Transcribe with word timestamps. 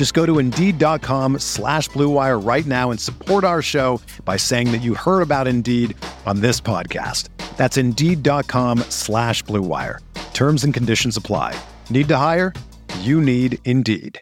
Just 0.00 0.14
go 0.14 0.24
to 0.24 0.38
Indeed.com 0.38 1.40
slash 1.40 1.90
BlueWire 1.90 2.42
right 2.42 2.64
now 2.64 2.90
and 2.90 2.98
support 2.98 3.44
our 3.44 3.60
show 3.60 4.00
by 4.24 4.38
saying 4.38 4.72
that 4.72 4.80
you 4.80 4.94
heard 4.94 5.20
about 5.20 5.46
Indeed 5.46 5.94
on 6.24 6.40
this 6.40 6.58
podcast. 6.58 7.28
That's 7.58 7.76
Indeed.com 7.76 8.78
slash 8.88 9.44
BlueWire. 9.44 9.98
Terms 10.32 10.64
and 10.64 10.72
conditions 10.72 11.18
apply. 11.18 11.54
Need 11.90 12.08
to 12.08 12.16
hire? 12.16 12.54
You 13.00 13.20
need 13.20 13.58
Indeed. 13.66 14.18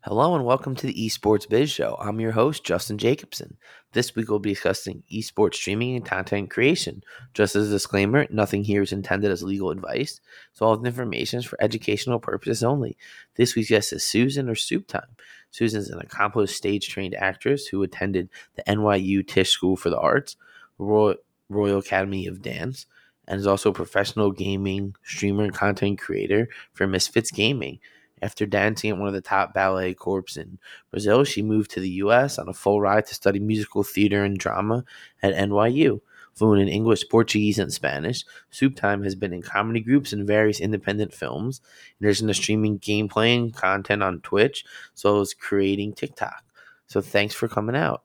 Hello 0.00 0.34
and 0.34 0.44
welcome 0.44 0.74
to 0.74 0.88
the 0.88 1.06
Esports 1.06 1.48
Biz 1.48 1.70
Show. 1.70 1.96
I'm 2.00 2.18
your 2.18 2.32
host, 2.32 2.64
Justin 2.64 2.98
Jacobson. 2.98 3.58
This 3.94 4.16
week 4.16 4.28
we'll 4.28 4.40
be 4.40 4.50
discussing 4.50 5.04
esports 5.10 5.54
streaming 5.54 5.94
and 5.94 6.04
content 6.04 6.50
creation. 6.50 7.04
Just 7.32 7.54
as 7.54 7.68
a 7.68 7.72
disclaimer, 7.72 8.26
nothing 8.28 8.64
here 8.64 8.82
is 8.82 8.92
intended 8.92 9.30
as 9.30 9.44
legal 9.44 9.70
advice, 9.70 10.20
so 10.52 10.66
all 10.66 10.76
the 10.76 10.88
information 10.88 11.38
is 11.38 11.44
for 11.44 11.56
educational 11.62 12.18
purposes 12.18 12.64
only. 12.64 12.96
This 13.36 13.54
week's 13.54 13.68
guest 13.68 13.92
is 13.92 14.02
Susan 14.02 14.48
or 14.48 14.56
Soup 14.56 14.84
Time. 14.88 15.16
Susan 15.52 15.80
is 15.80 15.90
an 15.90 16.00
accomplished 16.00 16.56
stage 16.56 16.88
trained 16.88 17.14
actress 17.14 17.68
who 17.68 17.84
attended 17.84 18.28
the 18.56 18.64
NYU 18.64 19.24
Tisch 19.24 19.50
School 19.50 19.76
for 19.76 19.90
the 19.90 20.00
Arts, 20.00 20.34
Royal, 20.76 21.14
Royal 21.48 21.78
Academy 21.78 22.26
of 22.26 22.42
Dance, 22.42 22.86
and 23.28 23.38
is 23.38 23.46
also 23.46 23.70
a 23.70 23.74
professional 23.74 24.32
gaming 24.32 24.96
streamer 25.04 25.44
and 25.44 25.54
content 25.54 26.00
creator 26.00 26.48
for 26.72 26.88
Misfits 26.88 27.30
Gaming. 27.30 27.78
After 28.22 28.46
dancing 28.46 28.90
at 28.90 28.96
one 28.96 29.08
of 29.08 29.14
the 29.14 29.20
top 29.20 29.52
ballet 29.52 29.94
corps 29.94 30.36
in 30.36 30.58
Brazil, 30.90 31.24
she 31.24 31.42
moved 31.42 31.70
to 31.72 31.80
the 31.80 31.90
U.S. 31.90 32.38
on 32.38 32.48
a 32.48 32.54
full 32.54 32.80
ride 32.80 33.06
to 33.06 33.14
study 33.14 33.38
musical 33.38 33.82
theater 33.82 34.24
and 34.24 34.38
drama 34.38 34.84
at 35.22 35.34
NYU. 35.34 36.00
Fluent 36.34 36.62
in 36.62 36.68
English, 36.68 37.08
Portuguese, 37.08 37.58
and 37.58 37.72
Spanish, 37.72 38.24
Soup 38.50 38.74
Time 38.74 39.04
has 39.04 39.14
been 39.14 39.32
in 39.32 39.42
comedy 39.42 39.80
groups 39.80 40.12
and 40.12 40.26
various 40.26 40.60
independent 40.60 41.14
films. 41.14 41.60
In 42.00 42.08
to 42.26 42.34
streaming 42.34 42.78
game 42.78 43.08
playing 43.08 43.52
content 43.52 44.02
on 44.02 44.20
Twitch, 44.20 44.64
as 44.96 45.04
well 45.04 45.20
as 45.20 45.32
creating 45.32 45.94
TikTok. 45.94 46.44
So 46.86 47.00
thanks 47.00 47.34
for 47.34 47.46
coming 47.46 47.76
out. 47.76 48.02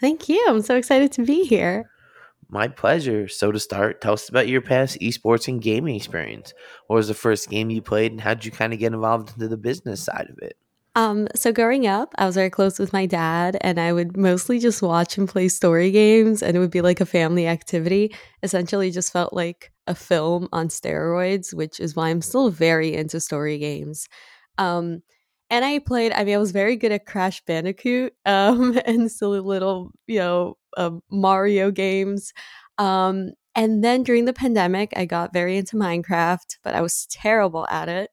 Thank 0.00 0.28
you. 0.28 0.44
I'm 0.48 0.62
so 0.62 0.76
excited 0.76 1.12
to 1.12 1.24
be 1.24 1.44
here. 1.44 1.90
My 2.52 2.66
pleasure. 2.66 3.28
So 3.28 3.52
to 3.52 3.60
start, 3.60 4.00
tell 4.00 4.14
us 4.14 4.28
about 4.28 4.48
your 4.48 4.60
past 4.60 4.98
esports 5.00 5.46
and 5.46 5.62
gaming 5.62 5.94
experience. 5.94 6.52
What 6.88 6.96
was 6.96 7.06
the 7.06 7.14
first 7.14 7.48
game 7.48 7.70
you 7.70 7.80
played, 7.80 8.10
and 8.10 8.20
how 8.20 8.34
did 8.34 8.44
you 8.44 8.50
kind 8.50 8.72
of 8.72 8.80
get 8.80 8.92
involved 8.92 9.30
into 9.30 9.46
the 9.46 9.56
business 9.56 10.02
side 10.02 10.28
of 10.28 10.38
it? 10.42 10.56
Um, 10.96 11.28
so 11.36 11.52
growing 11.52 11.86
up, 11.86 12.12
I 12.18 12.26
was 12.26 12.34
very 12.34 12.50
close 12.50 12.80
with 12.80 12.92
my 12.92 13.06
dad, 13.06 13.56
and 13.60 13.78
I 13.78 13.92
would 13.92 14.16
mostly 14.16 14.58
just 14.58 14.82
watch 14.82 15.16
him 15.16 15.28
play 15.28 15.46
story 15.46 15.92
games, 15.92 16.42
and 16.42 16.56
it 16.56 16.60
would 16.60 16.72
be 16.72 16.80
like 16.80 17.00
a 17.00 17.06
family 17.06 17.46
activity. 17.46 18.12
Essentially, 18.42 18.90
just 18.90 19.12
felt 19.12 19.32
like 19.32 19.72
a 19.86 19.94
film 19.94 20.48
on 20.52 20.68
steroids, 20.68 21.54
which 21.54 21.78
is 21.78 21.94
why 21.94 22.08
I'm 22.08 22.22
still 22.22 22.50
very 22.50 22.94
into 22.94 23.20
story 23.20 23.58
games. 23.58 24.08
Um, 24.58 25.02
and 25.50 25.64
I 25.64 25.80
played. 25.80 26.12
I 26.12 26.24
mean, 26.24 26.34
I 26.34 26.38
was 26.38 26.52
very 26.52 26.76
good 26.76 26.92
at 26.92 27.06
Crash 27.06 27.42
Bandicoot 27.44 28.14
um, 28.26 28.78
and 28.86 29.10
silly 29.10 29.40
little, 29.40 29.90
you 30.06 30.18
know, 30.18 30.56
uh, 30.76 30.92
Mario 31.10 31.70
games. 31.70 32.32
Um, 32.78 33.30
and 33.54 33.82
then 33.84 34.04
during 34.04 34.24
the 34.26 34.32
pandemic, 34.32 34.92
I 34.96 35.04
got 35.06 35.32
very 35.32 35.56
into 35.56 35.76
Minecraft, 35.76 36.58
but 36.62 36.74
I 36.74 36.80
was 36.82 37.06
terrible 37.10 37.66
at 37.68 37.88
it. 37.88 38.10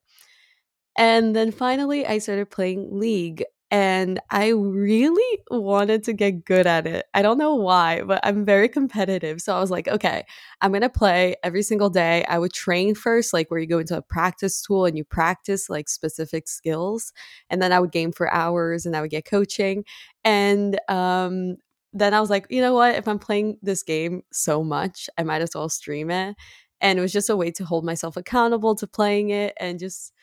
And 0.97 1.35
then 1.35 1.51
finally, 1.51 2.05
I 2.07 2.17
started 2.17 2.49
playing 2.49 2.89
League, 2.91 3.43
and 3.69 4.21
I 4.29 4.49
really 4.49 5.39
wanted 5.51 6.03
to 6.05 6.13
get 6.13 6.45
good 6.45 6.65
at 6.65 6.87
it. 6.87 7.05
I 7.13 7.21
don't 7.21 7.37
know 7.37 7.55
why, 7.55 8.01
but 8.01 8.21
I'm 8.23 8.45
very 8.45 8.69
competitive. 8.69 9.41
So 9.41 9.55
I 9.55 9.59
was 9.59 9.69
like, 9.69 9.89
okay, 9.89 10.23
I'm 10.61 10.71
going 10.71 10.83
to 10.83 10.89
play 10.89 11.35
every 11.43 11.63
single 11.63 11.89
day. 11.89 12.23
I 12.29 12.39
would 12.39 12.53
train 12.53 12.95
first, 12.95 13.33
like 13.33 13.51
where 13.51 13.59
you 13.59 13.67
go 13.67 13.79
into 13.79 13.97
a 13.97 14.01
practice 14.01 14.61
tool 14.61 14.85
and 14.85 14.97
you 14.97 15.03
practice 15.03 15.69
like 15.69 15.89
specific 15.89 16.47
skills. 16.47 17.11
And 17.49 17.61
then 17.61 17.73
I 17.73 17.81
would 17.81 17.91
game 17.91 18.13
for 18.13 18.33
hours 18.33 18.85
and 18.85 18.95
I 18.95 19.01
would 19.01 19.11
get 19.11 19.25
coaching. 19.25 19.83
And 20.23 20.79
um, 20.87 21.57
then 21.91 22.13
I 22.13 22.21
was 22.21 22.29
like, 22.29 22.47
you 22.49 22.61
know 22.61 22.73
what? 22.73 22.95
If 22.95 23.05
I'm 23.05 23.19
playing 23.19 23.57
this 23.61 23.83
game 23.83 24.21
so 24.31 24.63
much, 24.63 25.09
I 25.17 25.23
might 25.23 25.41
as 25.41 25.51
well 25.53 25.67
stream 25.67 26.09
it. 26.09 26.37
And 26.79 26.99
it 26.99 27.01
was 27.01 27.11
just 27.11 27.29
a 27.29 27.35
way 27.35 27.51
to 27.51 27.65
hold 27.65 27.83
myself 27.83 28.15
accountable 28.15 28.75
to 28.75 28.87
playing 28.87 29.31
it 29.31 29.55
and 29.59 29.77
just 29.77 30.13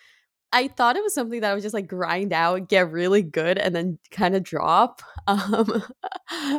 I 0.55 0.69
thought 0.69 0.95
it 0.95 1.03
was 1.03 1.13
something 1.13 1.41
that 1.41 1.51
I 1.51 1.55
would 1.55 1.65
just 1.65 1.75
like 1.75 1.89
grind 1.89 2.33
out, 2.33 2.69
get 2.69 2.93
really 2.93 3.23
good, 3.23 3.59
and 3.59 3.75
then 3.75 3.99
kind 4.11 4.35
of 4.35 4.43
drop. 4.43 5.03
Um, 5.27 5.83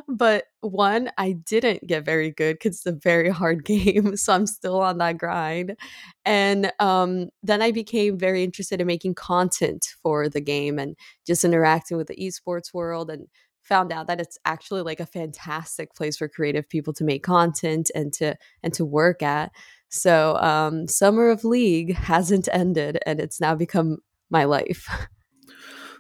but 0.08 0.46
one, 0.62 1.12
I 1.20 1.34
didn't 1.34 1.86
get 1.86 2.04
very 2.04 2.32
good 2.32 2.56
because 2.56 2.78
it's 2.78 2.86
a 2.88 2.94
very 2.94 3.30
hard 3.30 3.64
game. 3.66 4.18
So 4.18 4.34
I'm 4.34 4.48
still 4.48 4.82
on 4.82 4.98
that 4.98 5.20
grind. 5.20 5.78
And 6.26 6.74
um, 6.80 7.30
then 7.44 7.62
I 7.62 7.72
became 7.72 8.18
very 8.18 8.44
interested 8.44 8.82
in 8.82 8.88
making 8.88 9.14
content 9.14 9.86
for 10.02 10.30
the 10.30 10.42
game 10.42 10.80
and 10.80 10.96
just 11.28 11.44
interacting 11.44 11.96
with 11.96 12.08
the 12.08 12.16
esports 12.16 12.74
world 12.74 13.12
and 13.12 13.28
found 13.62 13.92
out 13.92 14.08
that 14.08 14.20
it's 14.20 14.40
actually 14.46 14.82
like 14.82 15.00
a 15.00 15.06
fantastic 15.06 15.94
place 15.94 16.18
for 16.18 16.28
creative 16.28 16.68
people 16.68 16.94
to 16.94 17.04
make 17.04 17.24
content 17.24 17.92
and 17.94 18.14
to 18.14 18.36
and 18.64 18.74
to 18.74 18.84
work 18.84 19.22
at. 19.22 19.52
So 19.96 20.36
um, 20.36 20.88
summer 20.88 21.30
of 21.30 21.46
league 21.46 21.96
hasn't 21.96 22.50
ended, 22.52 23.00
and 23.06 23.20
it's 23.20 23.40
now 23.40 23.56
become 23.56 24.00
my 24.30 24.44
life. 24.44 24.90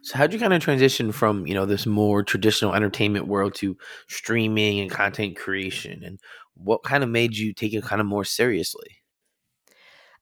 So 0.04 0.20
how'd 0.20 0.34
you 0.34 0.38
kind 0.38 0.54
of 0.54 0.62
transition 0.62 1.12
from 1.12 1.48
you 1.48 1.56
know 1.56 1.66
this 1.66 1.88
more 1.88 2.22
traditional 2.22 2.76
entertainment 2.76 3.28
world 3.28 3.56
to 3.56 3.76
streaming 4.08 4.80
and 4.80 4.92
content 4.92 5.36
creation, 5.36 6.04
and 6.04 6.20
what 6.54 6.84
kind 6.84 7.04
of 7.04 7.10
made 7.10 7.36
you 7.36 7.54
take 7.54 7.74
it 7.74 7.84
kind 7.84 8.00
of 8.00 8.06
more 8.06 8.24
seriously? 8.24 8.98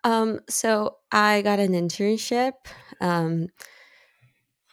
Um, 0.05 0.40
so 0.47 0.97
I 1.11 1.41
got 1.41 1.59
an 1.59 1.73
internship 1.73 2.53
um, 3.01 3.47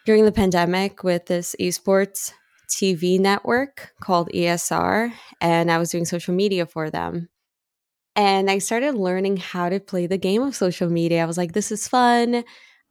during 0.06 0.26
the 0.26 0.32
pandemic 0.32 1.02
with 1.02 1.26
this 1.26 1.56
esports 1.58 2.32
TV 2.70 3.18
network 3.18 3.92
called 4.00 4.28
ESR, 4.32 5.12
and 5.40 5.72
I 5.72 5.78
was 5.78 5.90
doing 5.90 6.04
social 6.04 6.34
media 6.34 6.66
for 6.66 6.88
them. 6.88 7.28
And 8.16 8.50
I 8.50 8.58
started 8.58 8.94
learning 8.94 9.36
how 9.38 9.68
to 9.68 9.80
play 9.80 10.06
the 10.06 10.18
game 10.18 10.42
of 10.42 10.54
social 10.54 10.90
media. 10.90 11.22
I 11.22 11.26
was 11.26 11.38
like, 11.38 11.52
this 11.52 11.70
is 11.72 11.88
fun. 11.88 12.44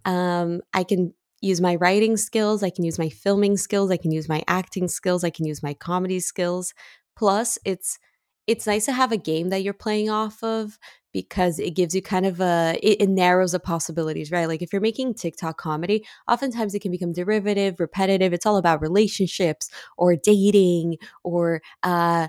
Um, 0.05 0.61
I 0.73 0.83
can 0.83 1.13
use 1.41 1.61
my 1.61 1.75
writing 1.75 2.17
skills, 2.17 2.63
I 2.63 2.69
can 2.69 2.83
use 2.83 2.99
my 2.99 3.09
filming 3.09 3.57
skills, 3.57 3.91
I 3.91 3.97
can 3.97 4.11
use 4.11 4.27
my 4.27 4.43
acting 4.47 4.87
skills, 4.87 5.23
I 5.23 5.29
can 5.29 5.45
use 5.45 5.63
my 5.63 5.73
comedy 5.73 6.19
skills. 6.19 6.73
Plus, 7.17 7.57
it's 7.65 7.97
it's 8.47 8.65
nice 8.67 8.85
to 8.85 8.93
have 8.93 9.11
a 9.11 9.17
game 9.17 9.49
that 9.49 9.61
you're 9.63 9.73
playing 9.73 10.09
off 10.09 10.43
of 10.43 10.79
because 11.11 11.59
it 11.59 11.71
gives 11.71 11.95
you 11.95 12.01
kind 12.01 12.25
of 12.25 12.39
a 12.39 12.77
it, 12.83 13.01
it, 13.01 13.09
narrows 13.09 13.51
the 13.53 13.59
possibilities 13.59 14.31
right? 14.31 14.47
Like 14.47 14.61
if 14.61 14.71
you're 14.71 14.81
making 14.81 15.15
tiktok 15.15 15.57
comedy 15.57 16.05
oftentimes 16.27 16.75
it 16.75 16.81
can 16.81 16.91
become 16.91 17.13
derivative 17.13 17.79
repetitive. 17.79 18.33
It's 18.33 18.45
all 18.45 18.57
about 18.57 18.81
relationships 18.81 19.69
or 19.97 20.15
dating 20.15 20.97
or 21.23 21.61
uh 21.83 22.27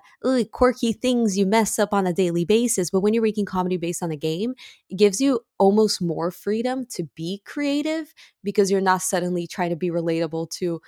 quirky 0.53 0.93
things 0.93 1.37
you 1.37 1.47
mess 1.47 1.79
up 1.79 1.93
on 1.93 2.07
a 2.07 2.13
daily 2.13 2.45
basis. 2.45 2.91
But 2.91 3.01
when 3.01 3.15
you're 3.15 3.23
making 3.23 3.47
comedy 3.47 3.77
based 3.77 4.03
on 4.03 4.11
a 4.11 4.17
game 4.17 4.55
it 4.89 4.97
gives 4.97 5.21
you 5.21 5.41
almost 5.59 6.01
more 6.03 6.31
freedom 6.31 6.87
to 6.91 7.05
be 7.15 7.43
creative 7.45 8.15
because 8.43 8.71
you're 8.71 8.81
not 8.81 9.03
suddenly 9.03 9.47
trying 9.47 9.71
to 9.71 9.77
be 9.77 9.91
relatable 9.91 10.51
to 10.51 10.81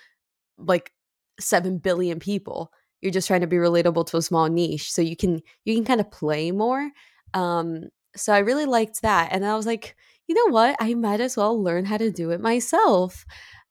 like 0.59 0.93
7 1.41 1.79
billion 1.79 2.19
people. 2.19 2.73
You're 3.01 3.13
just 3.13 3.27
trying 3.27 3.41
to 3.41 3.47
be 3.47 3.57
relatable 3.57 4.07
to 4.09 4.17
a 4.17 4.23
small 4.23 4.49
niche. 4.49 4.93
So 4.93 5.03
you 5.03 5.17
can 5.17 5.43
you 5.65 5.75
can 5.75 5.85
kind 5.85 6.01
of 6.01 6.11
play 6.11 6.53
more 6.53 6.91
um, 7.35 7.89
so 8.17 8.33
I 8.33 8.39
really 8.39 8.67
liked 8.67 9.03
that. 9.03 9.31
And 9.33 9.45
I 9.45 9.57
was 9.57 9.67
like, 9.67 9.97
you 10.29 10.35
know 10.35 10.53
what? 10.53 10.77
I 10.81 10.95
might 10.95 11.21
as 11.21 11.37
well 11.37 11.61
learn 11.63 11.85
how 11.87 11.97
to 11.99 12.11
do 12.11 12.31
it 12.31 12.41
myself. 12.41 13.25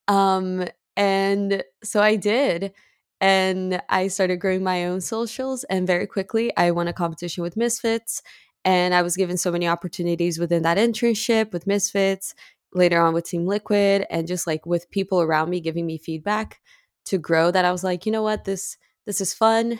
Um, 0.07 0.67
and 0.97 1.63
so 1.83 2.01
I 2.01 2.15
did. 2.15 2.73
and 3.19 3.81
I 3.89 4.07
started 4.07 4.37
growing 4.37 4.63
my 4.63 4.85
own 4.85 5.01
socials. 5.01 5.63
And 5.65 5.85
very 5.87 6.07
quickly, 6.07 6.51
I 6.57 6.71
won 6.71 6.87
a 6.87 6.93
competition 6.93 7.43
with 7.43 7.55
Misfits. 7.57 8.21
And 8.65 8.93
I 8.93 9.01
was 9.03 9.15
given 9.17 9.37
so 9.37 9.51
many 9.51 9.67
opportunities 9.67 10.39
within 10.39 10.63
that 10.63 10.77
internship 10.77 11.51
with 11.53 11.67
Misfits, 11.67 12.33
later 12.73 13.01
on 13.01 13.13
with 13.13 13.25
Team 13.25 13.45
Liquid, 13.47 14.05
and 14.09 14.27
just 14.27 14.47
like 14.47 14.65
with 14.65 14.89
people 14.91 15.21
around 15.21 15.49
me 15.49 15.59
giving 15.59 15.85
me 15.85 15.97
feedback 15.97 16.61
to 17.05 17.17
grow 17.17 17.51
that 17.51 17.65
I 17.65 17.71
was 17.71 17.83
like, 17.83 18.05
you 18.05 18.11
know 18.11 18.23
what, 18.23 18.45
this 18.45 18.77
this 19.05 19.19
is 19.21 19.33
fun. 19.33 19.79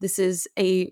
This 0.00 0.18
is 0.18 0.48
a 0.58 0.90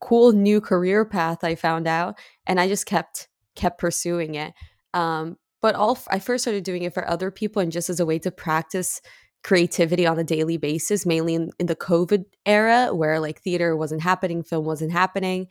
cool 0.00 0.32
new 0.32 0.60
career 0.60 1.04
path 1.04 1.44
I 1.44 1.54
found 1.54 1.86
out. 1.86 2.18
And 2.46 2.60
I 2.60 2.68
just 2.68 2.86
kept 2.86 3.28
kept 3.56 3.78
pursuing 3.78 4.34
it. 4.34 4.54
Um, 4.94 5.36
but 5.60 5.74
all 5.74 5.98
I 6.08 6.18
first 6.20 6.44
started 6.44 6.64
doing 6.64 6.82
it 6.82 6.94
for 6.94 7.08
other 7.08 7.30
people 7.30 7.60
and 7.60 7.72
just 7.72 7.90
as 7.90 8.00
a 8.00 8.06
way 8.06 8.18
to 8.20 8.30
practice 8.30 9.00
creativity 9.44 10.06
on 10.06 10.18
a 10.18 10.24
daily 10.24 10.56
basis, 10.56 11.06
mainly 11.06 11.34
in, 11.34 11.50
in 11.58 11.66
the 11.66 11.76
COVID 11.76 12.24
era 12.46 12.94
where 12.94 13.20
like 13.20 13.40
theater 13.40 13.76
wasn't 13.76 14.02
happening, 14.02 14.42
film 14.42 14.64
wasn't 14.64 14.92
happening. 14.92 15.48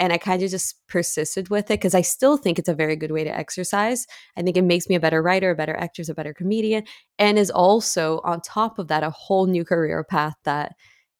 And 0.00 0.12
I 0.12 0.18
kind 0.18 0.42
of 0.42 0.50
just 0.50 0.86
persisted 0.86 1.48
with 1.48 1.70
it 1.72 1.80
because 1.80 1.94
I 1.94 2.02
still 2.02 2.36
think 2.36 2.58
it's 2.58 2.68
a 2.68 2.74
very 2.74 2.94
good 2.94 3.10
way 3.10 3.24
to 3.24 3.36
exercise. 3.36 4.06
I 4.36 4.42
think 4.42 4.56
it 4.56 4.62
makes 4.62 4.88
me 4.88 4.94
a 4.94 5.00
better 5.00 5.20
writer, 5.20 5.50
a 5.50 5.56
better 5.56 5.76
actor, 5.76 6.02
a 6.08 6.14
better 6.14 6.32
comedian, 6.32 6.84
and 7.18 7.36
is 7.36 7.50
also 7.50 8.20
on 8.22 8.40
top 8.40 8.78
of 8.78 8.86
that 8.88 9.02
a 9.02 9.10
whole 9.10 9.46
new 9.46 9.64
career 9.64 10.04
path 10.04 10.34
that 10.44 10.74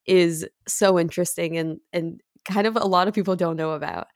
is 0.06 0.46
so 0.66 0.98
interesting 0.98 1.58
and 1.58 1.78
and 1.92 2.20
kind 2.48 2.66
of 2.66 2.76
a 2.76 2.86
lot 2.86 3.08
of 3.08 3.14
people 3.14 3.36
don't 3.36 3.56
know 3.56 3.72
about. 3.72 4.08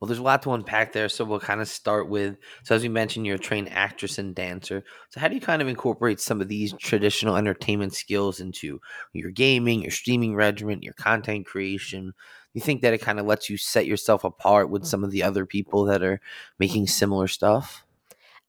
Well, 0.00 0.06
there's 0.06 0.18
a 0.18 0.22
lot 0.22 0.42
to 0.42 0.52
unpack 0.52 0.94
there, 0.94 1.10
so 1.10 1.26
we'll 1.26 1.40
kind 1.40 1.60
of 1.60 1.68
start 1.68 2.08
with. 2.08 2.38
So, 2.64 2.74
as 2.74 2.82
we 2.82 2.88
mentioned, 2.88 3.26
you're 3.26 3.36
a 3.36 3.38
trained 3.38 3.70
actress 3.70 4.16
and 4.16 4.34
dancer. 4.34 4.82
So, 5.10 5.20
how 5.20 5.28
do 5.28 5.34
you 5.34 5.42
kind 5.42 5.60
of 5.60 5.68
incorporate 5.68 6.20
some 6.20 6.40
of 6.40 6.48
these 6.48 6.72
traditional 6.78 7.36
entertainment 7.36 7.92
skills 7.92 8.40
into 8.40 8.80
your 9.12 9.30
gaming, 9.30 9.82
your 9.82 9.90
streaming 9.90 10.34
regimen, 10.34 10.82
your 10.82 10.94
content 10.94 11.44
creation? 11.44 12.14
You 12.54 12.62
think 12.62 12.80
that 12.80 12.94
it 12.94 13.02
kind 13.02 13.20
of 13.20 13.26
lets 13.26 13.50
you 13.50 13.58
set 13.58 13.86
yourself 13.86 14.24
apart 14.24 14.70
with 14.70 14.86
some 14.86 15.04
of 15.04 15.10
the 15.10 15.22
other 15.22 15.44
people 15.44 15.84
that 15.84 16.02
are 16.02 16.20
making 16.58 16.86
similar 16.86 17.28
stuff? 17.28 17.84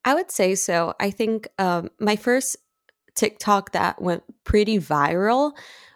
I 0.06 0.14
would 0.14 0.32
say 0.32 0.56
so. 0.56 0.94
I 1.02 1.12
think 1.12 1.50
um, 1.60 1.90
my 2.00 2.16
first 2.16 2.56
TikTok 3.14 3.74
that 3.74 4.02
went 4.02 4.24
pretty 4.46 4.80
viral 4.80 5.52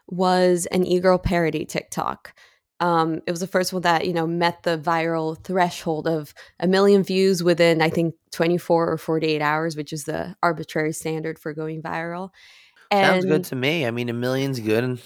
was 0.07 0.65
an 0.67 0.85
e-girl 0.85 1.17
parody 1.17 1.65
TikTok. 1.65 2.33
Um, 2.79 3.21
it 3.25 3.31
was 3.31 3.39
the 3.39 3.47
first 3.47 3.71
one 3.71 3.83
that 3.83 4.05
you 4.05 4.13
know 4.13 4.27
met 4.27 4.63
the 4.63 4.77
viral 4.77 5.41
threshold 5.43 6.07
of 6.07 6.33
a 6.59 6.67
million 6.67 7.03
views 7.03 7.41
within 7.41 7.81
I 7.81 7.89
think 7.89 8.15
24 8.31 8.91
or 8.91 8.97
48 8.97 9.41
hours, 9.41 9.77
which 9.77 9.93
is 9.93 10.03
the 10.03 10.35
arbitrary 10.43 10.91
standard 10.91 11.39
for 11.39 11.53
going 11.53 11.81
viral. 11.81 12.31
And 12.91 13.21
Sounds 13.21 13.25
good 13.25 13.43
to 13.45 13.55
me. 13.55 13.85
I 13.85 13.91
mean, 13.91 14.09
a 14.09 14.13
million's 14.13 14.59
good. 14.59 14.99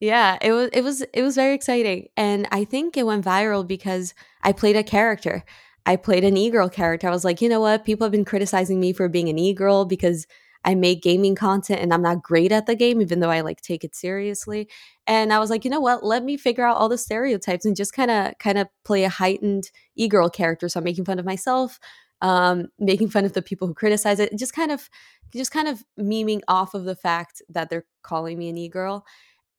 Yeah, 0.00 0.36
it 0.42 0.52
was 0.52 0.68
it 0.72 0.82
was 0.82 1.02
it 1.02 1.22
was 1.22 1.36
very 1.36 1.54
exciting, 1.54 2.08
and 2.16 2.46
I 2.50 2.64
think 2.64 2.96
it 2.96 3.06
went 3.06 3.24
viral 3.24 3.66
because 3.66 4.12
I 4.42 4.52
played 4.52 4.76
a 4.76 4.82
character. 4.82 5.44
I 5.86 5.96
played 5.96 6.24
an 6.24 6.36
e-girl 6.36 6.68
character. 6.68 7.08
I 7.08 7.12
was 7.12 7.24
like, 7.24 7.40
you 7.40 7.48
know 7.48 7.60
what? 7.60 7.84
People 7.84 8.04
have 8.04 8.12
been 8.12 8.24
criticizing 8.24 8.80
me 8.80 8.92
for 8.92 9.08
being 9.08 9.28
an 9.28 9.38
e-girl 9.38 9.84
because 9.84 10.26
I 10.66 10.74
make 10.74 11.00
gaming 11.00 11.36
content 11.36 11.80
and 11.80 11.94
I'm 11.94 12.02
not 12.02 12.22
great 12.22 12.50
at 12.50 12.66
the 12.66 12.74
game, 12.74 13.00
even 13.00 13.20
though 13.20 13.30
I 13.30 13.40
like 13.40 13.60
take 13.62 13.84
it 13.84 13.94
seriously. 13.94 14.68
And 15.06 15.32
I 15.32 15.38
was 15.38 15.48
like, 15.48 15.64
you 15.64 15.70
know 15.70 15.80
what? 15.80 16.04
Let 16.04 16.24
me 16.24 16.36
figure 16.36 16.66
out 16.66 16.76
all 16.76 16.88
the 16.88 16.98
stereotypes 16.98 17.64
and 17.64 17.76
just 17.76 17.92
kind 17.92 18.10
of 18.10 18.36
kind 18.38 18.58
of 18.58 18.66
play 18.84 19.04
a 19.04 19.08
heightened 19.08 19.70
e-girl 19.94 20.28
character. 20.28 20.68
So 20.68 20.78
I'm 20.78 20.84
making 20.84 21.04
fun 21.04 21.20
of 21.20 21.24
myself, 21.24 21.78
um, 22.20 22.66
making 22.80 23.10
fun 23.10 23.24
of 23.24 23.32
the 23.32 23.42
people 23.42 23.68
who 23.68 23.74
criticize 23.74 24.18
it, 24.18 24.36
just 24.36 24.52
kind 24.52 24.72
of 24.72 24.90
just 25.32 25.52
kind 25.52 25.68
of 25.68 25.84
memeing 25.98 26.40
off 26.48 26.74
of 26.74 26.84
the 26.84 26.96
fact 26.96 27.40
that 27.48 27.70
they're 27.70 27.86
calling 28.02 28.36
me 28.36 28.48
an 28.48 28.58
e-girl. 28.58 29.06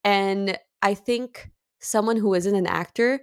And 0.04 0.58
I 0.82 0.92
think 0.92 1.50
someone 1.80 2.18
who 2.18 2.34
isn't 2.34 2.54
an 2.54 2.66
actor 2.66 3.20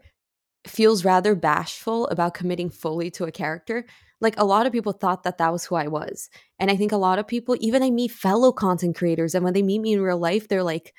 feels 0.66 1.06
rather 1.06 1.36
bashful 1.36 2.08
about 2.08 2.34
committing 2.34 2.72
fully 2.72 3.12
to 3.12 3.26
a 3.26 3.32
character 3.32 3.86
like 4.22 4.38
a 4.38 4.46
lot 4.46 4.66
of 4.66 4.72
people 4.72 4.94
thought 4.94 5.24
that 5.24 5.38
that 5.38 5.52
was 5.52 5.66
who 5.66 5.76
I 5.76 5.88
was. 5.88 6.30
And 6.60 6.72
I 6.72 6.76
think 6.76 6.92
a 6.92 6.98
lot 6.98 7.20
of 7.20 7.28
people, 7.28 7.56
even 7.60 7.84
I 7.84 7.90
meet 7.90 8.12
fellow 8.12 8.52
content 8.52 8.96
creators, 8.96 9.36
and 9.36 9.44
when 9.44 9.54
they 9.54 9.64
meet 9.64 9.80
me 9.80 9.94
in 9.94 10.02
real 10.02 10.18
life, 10.18 10.48
they're 10.48 10.64
like, 10.64 10.94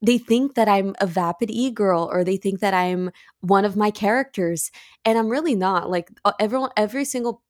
they 0.00 0.18
think 0.18 0.54
that 0.54 0.68
I'm 0.68 0.94
a 1.00 1.06
vapid 1.06 1.50
e 1.50 1.70
girl 1.70 2.08
or 2.12 2.22
they 2.22 2.36
think 2.36 2.60
that 2.60 2.74
I'm 2.74 3.10
one 3.40 3.64
of 3.64 3.76
my 3.76 3.90
characters. 3.90 4.70
And 5.04 5.18
I'm 5.18 5.28
really 5.28 5.56
not. 5.56 5.90
Like 5.90 6.10
uh, 6.24 6.32
everyone, 6.38 6.70
every 6.76 7.04
single 7.04 7.42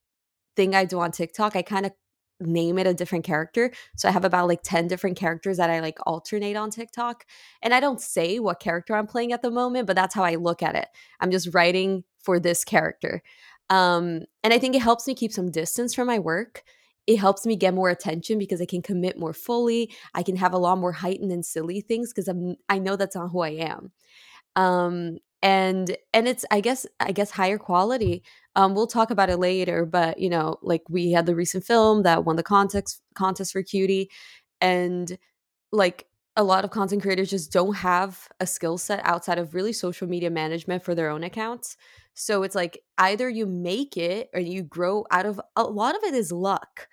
thing 0.56 0.74
I 0.74 0.84
do 0.84 0.98
on 1.00 1.12
TikTok, 1.12 1.56
I 1.56 1.62
kind 1.62 1.86
of 1.86 1.92
name 2.40 2.78
it 2.78 2.86
a 2.86 2.94
different 2.94 3.24
character. 3.24 3.72
So 3.96 4.08
I 4.08 4.12
have 4.12 4.24
about 4.24 4.48
like 4.48 4.62
10 4.62 4.86
different 4.86 5.16
characters 5.16 5.56
that 5.56 5.70
I 5.70 5.80
like 5.80 5.98
alternate 6.06 6.56
on 6.56 6.70
TikTok. 6.70 7.26
And 7.62 7.74
I 7.74 7.80
don't 7.80 8.00
say 8.00 8.38
what 8.38 8.60
character 8.60 8.94
I'm 8.94 9.06
playing 9.06 9.32
at 9.32 9.42
the 9.42 9.50
moment, 9.50 9.86
but 9.86 9.96
that's 9.96 10.14
how 10.14 10.24
I 10.24 10.36
look 10.36 10.62
at 10.62 10.76
it. 10.76 10.88
I'm 11.20 11.30
just 11.30 11.52
writing 11.52 12.04
for 12.22 12.38
this 12.38 12.64
character. 12.64 13.22
Um, 13.70 14.22
and 14.42 14.52
I 14.54 14.58
think 14.58 14.74
it 14.74 14.82
helps 14.82 15.06
me 15.06 15.14
keep 15.14 15.32
some 15.32 15.50
distance 15.50 15.94
from 15.94 16.06
my 16.06 16.18
work. 16.18 16.62
It 17.06 17.18
helps 17.18 17.46
me 17.46 17.56
get 17.56 17.74
more 17.74 17.88
attention 17.90 18.38
because 18.38 18.60
I 18.60 18.66
can 18.66 18.82
commit 18.82 19.18
more 19.18 19.32
fully. 19.32 19.92
I 20.14 20.22
can 20.22 20.36
have 20.36 20.52
a 20.52 20.58
lot 20.58 20.78
more 20.78 20.92
heightened 20.92 21.32
and 21.32 21.44
silly 21.44 21.80
things 21.80 22.12
because 22.12 22.28
I'm 22.28 22.56
I 22.68 22.78
know 22.78 22.96
that's 22.96 23.16
not 23.16 23.28
who 23.30 23.40
I 23.40 23.50
am. 23.50 23.92
Um, 24.56 25.18
and 25.42 25.96
and 26.12 26.26
it's 26.28 26.44
I 26.50 26.60
guess 26.60 26.86
I 27.00 27.12
guess 27.12 27.30
higher 27.30 27.58
quality. 27.58 28.24
Um, 28.56 28.74
we'll 28.74 28.88
talk 28.88 29.10
about 29.10 29.30
it 29.30 29.38
later, 29.38 29.86
but 29.86 30.18
you 30.18 30.30
know, 30.30 30.56
like 30.62 30.82
we 30.88 31.12
had 31.12 31.26
the 31.26 31.34
recent 31.36 31.64
film 31.64 32.02
that 32.02 32.24
won 32.24 32.36
the 32.36 32.42
contest 32.42 33.00
contest 33.14 33.52
for 33.52 33.62
cutie, 33.62 34.10
and 34.60 35.16
like 35.72 36.06
a 36.36 36.44
lot 36.44 36.64
of 36.64 36.70
content 36.70 37.02
creators 37.02 37.30
just 37.30 37.52
don't 37.52 37.74
have 37.76 38.28
a 38.40 38.46
skill 38.46 38.78
set 38.78 39.00
outside 39.04 39.38
of 39.38 39.54
really 39.54 39.72
social 39.72 40.08
media 40.08 40.30
management 40.30 40.84
for 40.84 40.94
their 40.94 41.10
own 41.10 41.24
accounts. 41.24 41.76
So 42.18 42.42
it's 42.42 42.56
like 42.56 42.80
either 42.98 43.28
you 43.28 43.46
make 43.46 43.96
it 43.96 44.28
or 44.34 44.40
you 44.40 44.62
grow 44.64 45.04
out 45.10 45.24
of 45.24 45.40
a 45.54 45.62
lot 45.62 45.96
of 45.96 46.02
it 46.02 46.14
is 46.14 46.32
luck. 46.32 46.88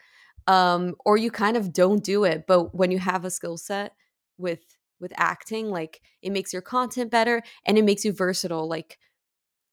Um, 0.48 0.94
or 1.04 1.18
you 1.18 1.32
kind 1.32 1.58
of 1.58 1.74
don't 1.74 2.04
do 2.04 2.24
it. 2.24 2.46
But 2.48 2.76
when 2.76 2.92
you 2.92 3.00
have 3.00 3.26
a 3.26 3.32
skill 3.32 3.58
set 3.58 3.94
with 4.38 4.60
with 5.00 5.12
acting, 5.18 5.72
like 5.72 6.02
it 6.22 6.32
makes 6.32 6.54
your 6.54 6.62
content 6.62 7.10
better 7.10 7.42
and 7.66 7.78
it 7.80 7.84
makes 7.84 8.06
you 8.06 8.14
versatile. 8.14 8.70
Like 8.70 9.00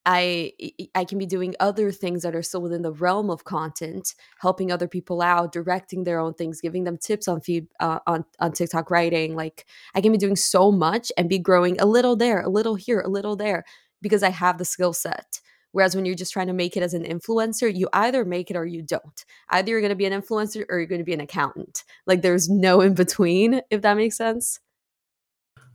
I 0.07 0.53
I 0.95 1.05
can 1.05 1.19
be 1.19 1.27
doing 1.27 1.55
other 1.61 1.93
things 1.93 2.23
that 2.23 2.35
are 2.35 2.43
still 2.43 2.63
within 2.63 2.83
the 2.83 2.93
realm 2.93 3.31
of 3.31 3.45
content, 3.45 4.15
helping 4.41 4.73
other 4.73 4.89
people 4.89 5.23
out, 5.23 5.53
directing 5.53 6.05
their 6.05 6.19
own 6.19 6.35
things, 6.35 6.61
giving 6.63 6.85
them 6.85 6.99
tips 6.99 7.29
on 7.29 7.43
feed 7.43 7.69
uh, 7.79 8.01
on 8.07 8.25
on 8.41 8.53
TikTok 8.53 8.91
writing. 8.91 9.37
Like 9.37 9.67
I 9.95 10.01
can 10.01 10.13
be 10.13 10.19
doing 10.19 10.37
so 10.37 10.73
much 10.73 11.13
and 11.19 11.29
be 11.29 11.39
growing 11.39 11.79
a 11.81 11.87
little 11.87 12.17
there, 12.17 12.41
a 12.41 12.49
little 12.49 12.75
here, 12.75 13.01
a 13.01 13.09
little 13.09 13.37
there 13.37 13.65
because 14.03 14.23
I 14.23 14.31
have 14.31 14.59
the 14.59 14.65
skill 14.65 14.93
set. 14.93 15.41
Whereas 15.73 15.97
when 15.97 16.05
you're 16.05 16.15
just 16.15 16.35
trying 16.35 16.49
to 16.49 16.53
make 16.53 16.77
it 16.77 16.83
as 16.83 16.93
an 16.93 17.05
influencer, 17.05 17.75
you 17.75 17.89
either 17.95 18.27
make 18.27 18.51
it 18.51 18.57
or 18.57 18.67
you 18.67 18.83
don't. 18.83 19.25
Either 19.49 19.71
you're 19.71 19.81
going 19.81 19.89
to 19.89 19.97
be 19.97 20.05
an 20.05 20.21
influencer 20.21 20.65
or 20.69 20.79
you're 20.79 20.87
going 20.87 21.01
to 21.01 21.05
be 21.05 21.15
an 21.15 21.21
accountant. 21.21 21.83
Like 22.07 22.21
there's 22.21 22.51
no 22.51 22.83
in 22.83 22.95
between, 22.95 23.63
if 23.71 23.81
that 23.81 23.97
makes 23.97 24.17
sense. 24.19 24.61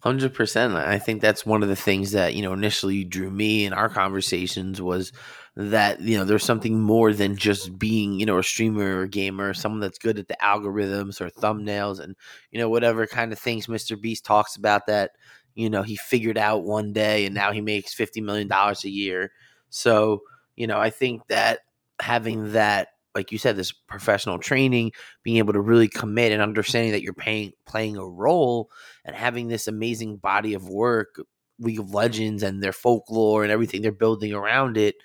Hundred 0.02 0.36
percent. 0.36 0.76
I 0.76 1.00
think 1.00 1.22
that's 1.22 1.44
one 1.44 1.64
of 1.64 1.70
the 1.70 1.76
things 1.76 2.12
that 2.12 2.36
you 2.36 2.44
know 2.44 2.54
initially 2.54 3.04
drew 3.04 3.32
me 3.32 3.66
in 3.66 3.74
our 3.74 3.90
conversations 3.90 4.80
was 4.80 5.12
that 5.56 6.00
you 6.02 6.16
know 6.16 6.24
there's 6.24 6.46
something 6.46 6.80
more 6.80 7.14
than 7.14 7.36
just 7.36 7.80
being 7.80 8.20
you 8.20 8.26
know 8.28 8.38
a 8.38 8.44
streamer 8.44 8.98
or 8.98 9.02
a 9.04 9.10
gamer, 9.10 9.56
someone 9.56 9.82
that's 9.82 9.98
good 9.98 10.20
at 10.20 10.28
the 10.28 10.38
algorithms 10.40 11.20
or 11.20 11.32
thumbnails 11.32 12.00
and 12.00 12.16
you 12.52 12.60
know 12.60 12.70
whatever 12.70 13.08
kind 13.08 13.34
of 13.34 13.40
things 13.40 13.66
Mr. 13.66 14.00
Beast 14.00 14.24
talks 14.24 14.56
about 14.56 14.86
that 14.86 15.14
you 15.58 15.70
know 15.70 15.84
he 15.84 15.98
figured 15.98 16.38
out 16.38 16.64
one 16.64 16.94
day 16.94 17.26
and 17.26 17.36
now 17.36 17.52
he 17.52 17.62
makes 17.62 17.94
fifty 17.94 18.22
million 18.22 18.48
dollars 18.48 18.86
a 18.86 18.90
year. 18.90 19.32
So 19.70 20.22
you 20.56 20.68
know 20.68 20.80
I 20.80 20.90
think 20.90 21.28
that 21.28 21.60
having 22.02 22.54
that 22.54 22.90
like 23.16 23.32
you 23.32 23.40
said, 23.40 23.56
this 23.56 23.72
professional 23.72 24.38
training, 24.38 24.92
being 25.24 25.38
able 25.38 25.54
to 25.54 25.60
really 25.60 25.88
commit 25.88 26.32
and 26.32 26.40
understanding 26.40 26.92
that 26.92 27.02
you're 27.02 27.14
paying 27.14 27.52
playing 27.66 27.98
a 27.98 28.06
role 28.08 28.70
and 29.06 29.16
having 29.16 29.48
this 29.48 29.68
amazing 29.68 30.18
body 30.18 30.54
of 30.54 30.70
work, 30.70 31.20
League 31.60 31.80
of 31.80 31.94
Legends 31.94 32.44
and 32.44 32.62
their 32.62 32.72
folklore 32.74 33.44
and 33.44 33.52
everything 33.52 33.82
they're 33.82 33.92
building 33.92 34.34
around 34.34 34.78
it 34.78 34.96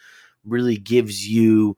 really 0.45 0.77
gives 0.77 1.27
you 1.27 1.77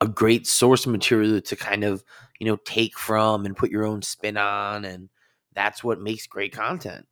a 0.00 0.08
great 0.08 0.46
source 0.46 0.84
of 0.86 0.92
material 0.92 1.40
to 1.40 1.56
kind 1.56 1.84
of, 1.84 2.04
you 2.38 2.46
know, 2.46 2.58
take 2.64 2.98
from 2.98 3.46
and 3.46 3.56
put 3.56 3.70
your 3.70 3.86
own 3.86 4.02
spin 4.02 4.36
on 4.36 4.84
and 4.84 5.08
that's 5.54 5.82
what 5.82 6.00
makes 6.00 6.26
great 6.26 6.52
content. 6.52 7.06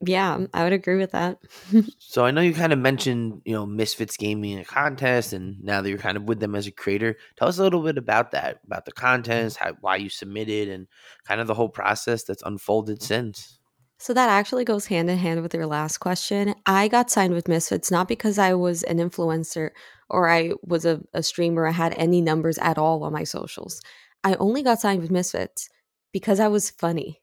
Yeah, 0.00 0.46
I 0.54 0.62
would 0.62 0.72
agree 0.72 0.96
with 0.96 1.10
that. 1.10 1.38
so 1.98 2.24
I 2.24 2.30
know 2.30 2.40
you 2.40 2.54
kind 2.54 2.72
of 2.72 2.78
mentioned, 2.78 3.42
you 3.44 3.52
know, 3.52 3.66
Misfits 3.66 4.16
Gaming 4.16 4.58
a 4.58 4.64
contest, 4.64 5.32
and 5.32 5.62
now 5.62 5.82
that 5.82 5.88
you're 5.88 5.98
kind 5.98 6.16
of 6.16 6.24
with 6.24 6.38
them 6.38 6.54
as 6.54 6.68
a 6.68 6.70
creator, 6.72 7.16
tell 7.36 7.48
us 7.48 7.58
a 7.58 7.62
little 7.62 7.82
bit 7.82 7.98
about 7.98 8.30
that, 8.30 8.60
about 8.64 8.84
the 8.84 8.92
mm-hmm. 8.92 9.06
contest, 9.06 9.56
how, 9.56 9.72
why 9.80 9.96
you 9.96 10.08
submitted, 10.08 10.68
and 10.68 10.86
kind 11.26 11.40
of 11.40 11.48
the 11.48 11.54
whole 11.54 11.68
process 11.68 12.22
that's 12.22 12.42
unfolded 12.44 13.02
since. 13.02 13.58
So 14.00 14.14
that 14.14 14.28
actually 14.28 14.64
goes 14.64 14.86
hand 14.86 15.10
in 15.10 15.18
hand 15.18 15.42
with 15.42 15.52
your 15.52 15.66
last 15.66 15.98
question. 15.98 16.54
I 16.64 16.86
got 16.86 17.10
signed 17.10 17.34
with 17.34 17.48
Misfits 17.48 17.90
not 17.90 18.06
because 18.06 18.38
I 18.38 18.54
was 18.54 18.84
an 18.84 18.98
influencer 18.98 19.70
or 20.08 20.28
I 20.28 20.52
was 20.62 20.84
a, 20.84 21.00
a 21.12 21.22
streamer, 21.24 21.66
I 21.66 21.72
had 21.72 21.94
any 21.96 22.20
numbers 22.20 22.58
at 22.58 22.78
all 22.78 23.02
on 23.02 23.12
my 23.12 23.24
socials. 23.24 23.80
I 24.22 24.34
only 24.34 24.62
got 24.62 24.80
signed 24.80 25.02
with 25.02 25.10
Misfits 25.10 25.68
because 26.12 26.38
I 26.38 26.46
was 26.46 26.70
funny. 26.70 27.20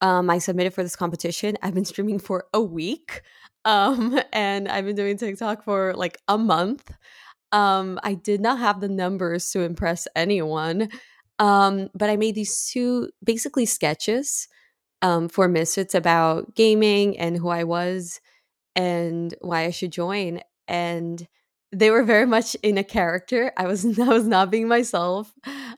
Um, 0.00 0.30
I 0.30 0.38
submitted 0.38 0.74
for 0.74 0.82
this 0.82 0.96
competition. 0.96 1.56
I've 1.62 1.74
been 1.74 1.84
streaming 1.84 2.18
for 2.18 2.46
a 2.54 2.60
week. 2.60 3.22
Um, 3.64 4.20
and 4.32 4.68
I've 4.68 4.86
been 4.86 4.96
doing 4.96 5.16
TikTok 5.16 5.64
for 5.64 5.94
like 5.94 6.18
a 6.28 6.38
month. 6.38 6.90
Um, 7.52 7.98
I 8.02 8.14
did 8.14 8.40
not 8.40 8.58
have 8.58 8.80
the 8.80 8.88
numbers 8.88 9.50
to 9.50 9.60
impress 9.60 10.06
anyone. 10.14 10.88
Um, 11.38 11.88
but 11.94 12.10
I 12.10 12.16
made 12.16 12.34
these 12.34 12.68
two 12.70 13.10
basically 13.24 13.66
sketches 13.66 14.46
um, 15.02 15.28
for 15.28 15.48
Misfits 15.48 15.94
about 15.94 16.54
gaming 16.54 17.18
and 17.18 17.36
who 17.36 17.48
I 17.48 17.64
was 17.64 18.20
and 18.76 19.34
why 19.40 19.64
I 19.64 19.70
should 19.70 19.92
join. 19.92 20.40
And 20.68 21.26
they 21.72 21.90
were 21.90 22.02
very 22.04 22.26
much 22.26 22.56
in 22.62 22.78
a 22.78 22.84
character. 22.84 23.52
I 23.56 23.66
was 23.66 23.84
I 23.98 24.08
was 24.08 24.26
not 24.26 24.50
being 24.50 24.68
myself, 24.68 25.32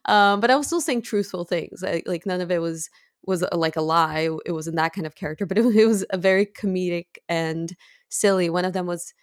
um, 0.06 0.40
but 0.40 0.50
I 0.50 0.56
was 0.56 0.66
still 0.66 0.80
saying 0.80 1.02
truthful 1.02 1.44
things. 1.44 1.84
I, 1.84 2.02
like 2.06 2.26
none 2.26 2.40
of 2.40 2.50
it 2.50 2.60
was 2.60 2.90
was 3.24 3.42
a, 3.42 3.56
like 3.56 3.76
a 3.76 3.82
lie. 3.82 4.28
It 4.46 4.52
wasn't 4.52 4.76
that 4.76 4.92
kind 4.92 5.06
of 5.06 5.14
character, 5.14 5.46
but 5.46 5.58
it, 5.58 5.64
it 5.76 5.86
was 5.86 6.04
a 6.10 6.18
very 6.18 6.46
comedic 6.46 7.06
and 7.28 7.74
silly. 8.08 8.50
One 8.50 8.64
of 8.64 8.72
them 8.72 8.86
was 8.86 9.14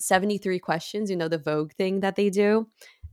73 0.00 0.58
questions, 0.58 1.10
you 1.10 1.16
know, 1.16 1.28
the 1.28 1.38
Vogue 1.38 1.72
thing 1.72 2.00
that 2.00 2.16
they 2.16 2.30
do. 2.30 2.68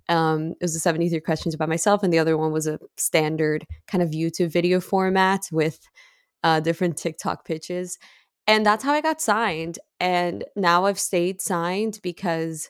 Um, 0.09 0.51
it 0.51 0.63
was 0.63 0.73
the 0.73 0.79
73 0.79 1.19
questions 1.21 1.53
about 1.53 1.69
myself, 1.69 2.03
and 2.03 2.11
the 2.11 2.19
other 2.19 2.37
one 2.37 2.51
was 2.51 2.67
a 2.67 2.79
standard 2.97 3.65
kind 3.87 4.01
of 4.01 4.09
YouTube 4.09 4.51
video 4.51 4.79
format 4.81 5.47
with 5.51 5.87
uh, 6.43 6.59
different 6.59 6.97
TikTok 6.97 7.45
pitches. 7.45 7.97
And 8.47 8.65
that's 8.65 8.83
how 8.83 8.93
I 8.93 9.01
got 9.01 9.21
signed. 9.21 9.79
And 9.99 10.43
now 10.55 10.85
I've 10.85 10.99
stayed 10.99 11.41
signed 11.41 11.99
because 12.01 12.69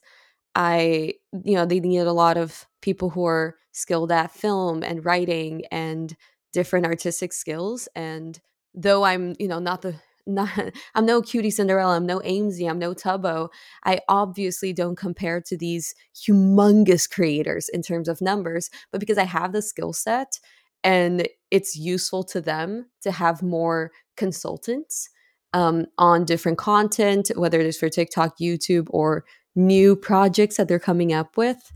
I, 0.54 1.14
you 1.44 1.56
know, 1.56 1.66
they 1.66 1.80
need 1.80 2.00
a 2.00 2.12
lot 2.12 2.38
of 2.38 2.68
people 2.82 3.10
who 3.10 3.26
are 3.26 3.56
skilled 3.72 4.12
at 4.12 4.32
film 4.32 4.84
and 4.84 5.06
writing 5.06 5.64
and 5.72 6.16
different 6.54 6.86
artistic 6.86 7.34
skills. 7.34 7.88
And 7.96 8.40
though 8.74 9.04
I'm, 9.04 9.36
you 9.40 9.48
know, 9.48 9.60
not 9.60 9.82
the 9.82 9.96
not 10.28 10.50
I'm 10.94 11.06
no 11.06 11.22
QTCinderella, 11.22 11.96
I'm 11.96 12.06
no 12.06 12.20
Amesy, 12.20 12.70
I'm 12.70 12.78
no 12.78 12.94
Tubbo. 12.94 13.50
I 13.84 14.02
obviously 14.08 14.72
don't 14.72 14.96
compare 14.96 15.42
to 15.42 15.58
these 15.58 15.96
humongous 16.16 17.10
creators 17.10 17.70
in 17.70 17.82
terms 17.82 18.08
of 18.08 18.22
numbers, 18.22 18.70
but 18.92 19.00
because 19.00 19.18
I 19.18 19.24
have 19.24 19.52
the 19.52 19.64
skill 19.64 19.94
set 19.94 20.40
and 20.84 21.28
it's 21.50 21.76
useful 21.76 22.24
to 22.26 22.42
them 22.42 22.88
to 23.02 23.12
have 23.12 23.42
more 23.42 23.92
consultants 24.16 25.10
um, 25.54 25.86
on 25.98 26.26
different 26.26 26.58
content, 26.58 27.32
whether 27.36 27.60
it 27.60 27.66
is 27.66 27.78
for 27.78 27.90
TikTok, 27.90 28.38
YouTube, 28.40 28.88
or 28.90 29.26
new 29.56 29.96
projects 29.96 30.58
that 30.58 30.68
they're 30.68 30.80
coming 30.80 31.14
up 31.14 31.38
with. 31.38 31.72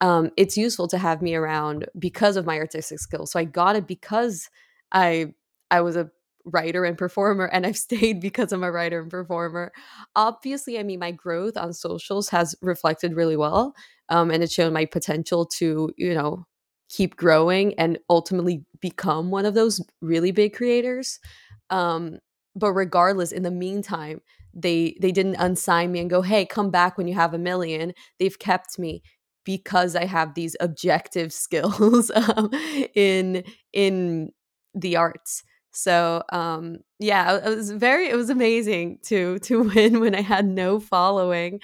Um, 0.00 0.30
it's 0.36 0.56
useful 0.56 0.88
to 0.88 0.98
have 0.98 1.20
me 1.22 1.34
around 1.34 1.86
because 1.98 2.36
of 2.36 2.46
my 2.46 2.58
artistic 2.58 3.00
skills. 3.00 3.32
So 3.32 3.38
I 3.40 3.44
got 3.44 3.76
it 3.76 3.86
because 3.86 4.48
I 4.92 5.34
I 5.70 5.82
was 5.82 5.96
a 5.96 6.10
writer 6.46 6.84
and 6.84 6.96
performer 6.96 7.44
and 7.46 7.66
I've 7.66 7.76
stayed 7.88 8.20
because 8.20 8.52
I'm 8.52 8.64
a 8.64 8.72
writer 8.72 9.00
and 9.00 9.10
performer. 9.10 9.72
Obviously, 10.16 10.78
I 10.78 10.82
mean 10.82 11.00
my 11.00 11.10
growth 11.12 11.56
on 11.56 11.72
socials 11.72 12.28
has 12.30 12.54
reflected 12.62 13.14
really 13.14 13.36
well. 13.36 13.74
Um, 14.08 14.30
and 14.30 14.42
it's 14.42 14.52
shown 14.54 14.72
my 14.72 14.86
potential 14.86 15.46
to, 15.58 15.92
you 15.96 16.14
know, 16.14 16.46
keep 16.88 17.16
growing 17.16 17.74
and 17.74 17.98
ultimately 18.08 18.64
become 18.80 19.30
one 19.30 19.46
of 19.46 19.54
those 19.54 19.80
really 20.00 20.32
big 20.32 20.54
creators. 20.54 21.20
Um, 21.70 22.18
but 22.56 22.72
regardless, 22.72 23.32
in 23.32 23.42
the 23.42 23.50
meantime, 23.50 24.20
they 24.52 24.96
they 25.00 25.12
didn't 25.12 25.36
unsign 25.36 25.90
me 25.90 26.00
and 26.00 26.10
go, 26.10 26.22
"Hey, 26.22 26.44
come 26.44 26.70
back 26.70 26.98
when 26.98 27.06
you 27.06 27.14
have 27.14 27.32
a 27.34 27.38
million. 27.38 27.92
They've 28.18 28.36
kept 28.38 28.78
me 28.78 29.02
because 29.44 29.96
I 29.96 30.04
have 30.04 30.34
these 30.34 30.56
objective 30.60 31.32
skills 31.44 32.10
um, 32.10 32.50
in 32.94 33.44
in 33.72 34.30
the 34.74 34.96
arts. 34.96 35.42
So 35.72 36.22
um, 36.32 36.78
yeah, 36.98 37.36
it 37.36 37.56
was 37.56 37.70
very 37.70 38.08
it 38.08 38.16
was 38.16 38.30
amazing 38.30 38.98
to 39.04 39.38
to 39.40 39.62
win 39.74 40.00
when 40.00 40.14
I 40.14 40.22
had 40.22 40.46
no 40.46 40.80
following, 40.80 41.60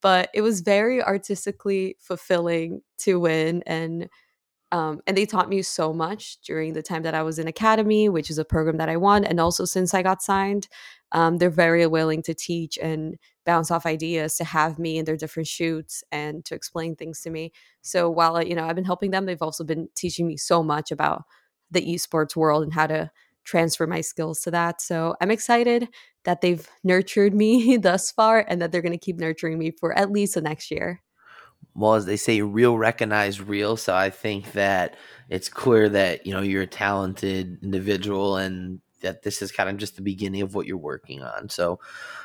but 0.00 0.28
it 0.34 0.42
was 0.42 0.60
very 0.60 1.02
artistically 1.02 1.96
fulfilling 2.00 2.82
to 2.98 3.20
win 3.20 3.62
and 3.66 4.08
um, 4.72 5.00
and 5.06 5.16
they 5.16 5.26
taught 5.26 5.48
me 5.48 5.62
so 5.62 5.92
much 5.92 6.38
during 6.44 6.72
the 6.72 6.82
time 6.82 7.02
that 7.04 7.14
I 7.14 7.22
was 7.22 7.38
in 7.38 7.46
academy, 7.46 8.08
which 8.08 8.30
is 8.30 8.38
a 8.38 8.44
program 8.44 8.78
that 8.78 8.88
I 8.88 8.96
won, 8.96 9.24
and 9.24 9.38
also 9.38 9.64
since 9.64 9.94
I 9.94 10.02
got 10.02 10.22
signed, 10.22 10.66
um, 11.12 11.38
they're 11.38 11.50
very 11.50 11.86
willing 11.86 12.22
to 12.22 12.34
teach 12.34 12.78
and 12.78 13.16
bounce 13.44 13.70
off 13.70 13.86
ideas 13.86 14.36
to 14.36 14.44
have 14.44 14.78
me 14.78 14.98
in 14.98 15.04
their 15.04 15.16
different 15.16 15.46
shoots 15.46 16.02
and 16.10 16.44
to 16.44 16.54
explain 16.54 16.96
things 16.96 17.20
to 17.22 17.30
me. 17.30 17.52
So 17.82 18.10
while 18.10 18.42
you 18.42 18.54
know 18.54 18.66
I've 18.66 18.74
been 18.74 18.84
helping 18.84 19.10
them, 19.12 19.26
they've 19.26 19.42
also 19.42 19.64
been 19.64 19.88
teaching 19.94 20.26
me 20.26 20.36
so 20.36 20.62
much 20.62 20.90
about 20.90 21.24
the 21.70 21.82
esports 21.82 22.36
world 22.36 22.62
and 22.62 22.72
how 22.72 22.86
to 22.86 23.10
transfer 23.44 23.86
my 23.86 24.00
skills 24.00 24.40
to 24.40 24.50
that. 24.50 24.80
So 24.80 25.14
I'm 25.20 25.30
excited 25.30 25.88
that 26.24 26.40
they've 26.40 26.68
nurtured 26.82 27.32
me 27.32 27.76
thus 27.82 28.10
far 28.10 28.44
and 28.48 28.60
that 28.60 28.72
they're 28.72 28.82
going 28.82 28.92
to 28.92 28.98
keep 28.98 29.18
nurturing 29.18 29.58
me 29.58 29.70
for 29.70 29.96
at 29.96 30.10
least 30.10 30.34
the 30.34 30.40
next 30.40 30.70
year 30.70 31.02
well, 31.76 31.94
as 31.94 32.06
they 32.06 32.16
say, 32.16 32.40
real 32.40 32.78
recognize 32.78 33.40
real. 33.40 33.76
So 33.76 33.94
I 33.94 34.08
think 34.08 34.52
that 34.52 34.96
it's 35.28 35.50
clear 35.50 35.88
that 35.90 36.26
you 36.26 36.32
know 36.32 36.40
you're 36.40 36.62
a 36.62 36.66
talented 36.66 37.58
individual, 37.62 38.36
and 38.36 38.80
that 39.02 39.22
this 39.22 39.42
is 39.42 39.52
kind 39.52 39.68
of 39.68 39.76
just 39.76 39.96
the 39.96 40.02
beginning 40.02 40.42
of 40.42 40.54
what 40.54 40.66
you're 40.66 40.76
working 40.76 41.22
on. 41.22 41.48
So 41.48 41.80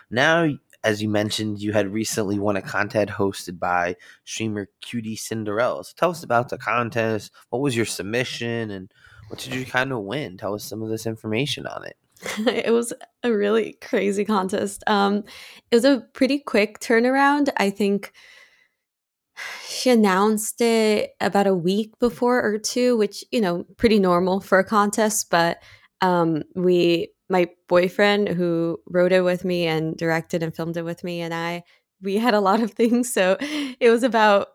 now, 0.09 0.47
as 0.83 1.01
you 1.01 1.09
mentioned, 1.09 1.61
you 1.61 1.73
had 1.73 1.93
recently 1.93 2.39
won 2.39 2.55
a 2.55 2.61
contest 2.61 3.09
hosted 3.09 3.59
by 3.59 3.95
streamer 4.25 4.67
QTCinderella. 4.83 5.85
So 5.85 5.93
tell 5.95 6.09
us 6.09 6.23
about 6.23 6.49
the 6.49 6.57
contest. 6.57 7.31
What 7.49 7.61
was 7.61 7.75
your 7.75 7.85
submission, 7.85 8.71
and 8.71 8.91
what 9.27 9.39
did 9.39 9.53
you 9.53 9.65
kind 9.65 9.91
of 9.91 9.99
win? 9.99 10.37
Tell 10.37 10.55
us 10.55 10.63
some 10.63 10.81
of 10.81 10.89
this 10.89 11.05
information 11.05 11.67
on 11.67 11.85
it. 11.85 11.97
it 12.47 12.71
was 12.71 12.93
a 13.23 13.31
really 13.31 13.77
crazy 13.81 14.25
contest. 14.25 14.83
Um, 14.87 15.23
it 15.69 15.75
was 15.75 15.85
a 15.85 16.05
pretty 16.13 16.39
quick 16.39 16.79
turnaround. 16.79 17.49
I 17.57 17.69
think 17.69 18.11
she 19.67 19.89
announced 19.89 20.61
it 20.61 21.11
about 21.19 21.47
a 21.47 21.55
week 21.55 21.97
before 21.99 22.41
or 22.43 22.57
two, 22.57 22.97
which, 22.97 23.23
you 23.31 23.41
know, 23.41 23.65
pretty 23.77 23.99
normal 23.99 24.39
for 24.39 24.59
a 24.59 24.63
contest. 24.63 25.29
But 25.29 25.61
um, 26.01 26.43
we, 26.55 27.09
my 27.29 27.47
boyfriend 27.67 28.29
who 28.29 28.79
wrote 28.87 29.11
it 29.11 29.21
with 29.21 29.45
me 29.45 29.67
and 29.67 29.95
directed 29.97 30.43
and 30.43 30.55
filmed 30.55 30.77
it 30.77 30.83
with 30.85 31.03
me, 31.03 31.21
and 31.21 31.33
I, 31.33 31.63
we 32.01 32.17
had 32.17 32.33
a 32.33 32.41
lot 32.41 32.61
of 32.61 32.71
things. 32.73 33.11
So 33.13 33.37
it 33.79 33.89
was 33.89 34.03
about 34.03 34.49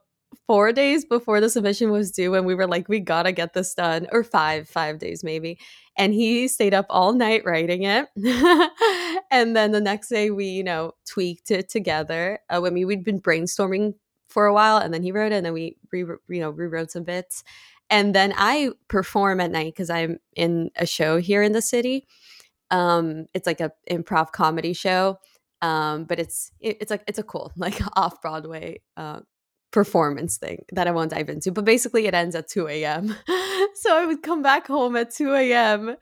four 0.47 0.73
days 0.73 1.05
before 1.05 1.41
the 1.41 1.49
submission 1.49 1.91
was 1.91 2.11
due 2.11 2.35
and 2.35 2.47
we 2.47 2.55
were 2.55 2.67
like 2.67 2.89
we 2.89 3.01
gotta 3.01 3.33
get 3.33 3.55
this 3.55 3.75
done 3.75 4.07
or 4.13 4.23
five 4.23 4.69
five 4.69 4.99
days 4.99 5.25
maybe. 5.25 5.59
And 5.97 6.13
he 6.13 6.47
stayed 6.49 6.75
up 6.75 6.87
all 6.91 7.13
night 7.13 7.45
writing 7.45 7.83
it. 7.85 8.09
And 9.31 9.57
then 9.57 9.73
the 9.73 9.81
next 9.81 10.09
day 10.09 10.31
we 10.31 10.47
you 10.47 10.63
know 10.65 10.93
tweaked 11.07 11.51
it 11.51 11.69
together. 11.69 12.39
Uh, 12.49 12.61
when 12.61 12.75
we 12.75 12.85
we'd 12.85 13.05
been 13.05 13.21
brainstorming 13.21 13.95
for 14.29 14.47
a 14.47 14.53
while 14.55 14.77
and 14.79 14.93
then 14.95 15.03
he 15.03 15.13
wrote 15.13 15.33
it 15.33 15.37
and 15.37 15.47
then 15.47 15.53
we 15.53 15.77
re, 15.93 16.01
you 16.29 16.41
know 16.41 16.51
rewrote 16.51 16.91
some 16.91 17.05
bits 17.05 17.43
and 17.91 18.15
then 18.15 18.33
i 18.37 18.71
perform 18.89 19.41
at 19.41 19.51
night 19.51 19.73
because 19.73 19.91
i'm 19.91 20.19
in 20.35 20.71
a 20.77 20.87
show 20.87 21.19
here 21.19 21.43
in 21.43 21.53
the 21.53 21.63
city 21.63 22.07
um 22.71 23.27
it's 23.35 23.47
like 23.47 23.61
a 23.61 23.73
improv 23.91 24.33
comedy 24.33 24.73
show 24.73 25.19
um 25.63 26.05
but 26.05 26.19
it's 26.19 26.51
it, 26.61 26.77
it's 26.81 26.91
like 26.91 27.03
it's 27.07 27.19
a 27.19 27.23
cool 27.23 27.53
like 27.57 27.81
off 27.97 28.21
broadway 28.21 28.81
uh 28.97 29.21
performance 29.77 30.39
thing 30.39 30.65
that 30.73 30.87
I 30.87 30.91
won't 30.91 31.11
dive 31.11 31.29
into. 31.29 31.53
But 31.53 31.67
basically, 31.67 32.07
it 32.07 32.15
ends 32.15 32.35
at 32.35 32.49
2 32.49 32.67
a.m. 32.69 33.15
so 33.75 33.95
I 33.95 34.07
would 34.07 34.23
come 34.23 34.41
back 34.41 34.67
home 34.67 34.97
at 34.97 35.15
2 35.15 35.35
a.m. 35.35 35.97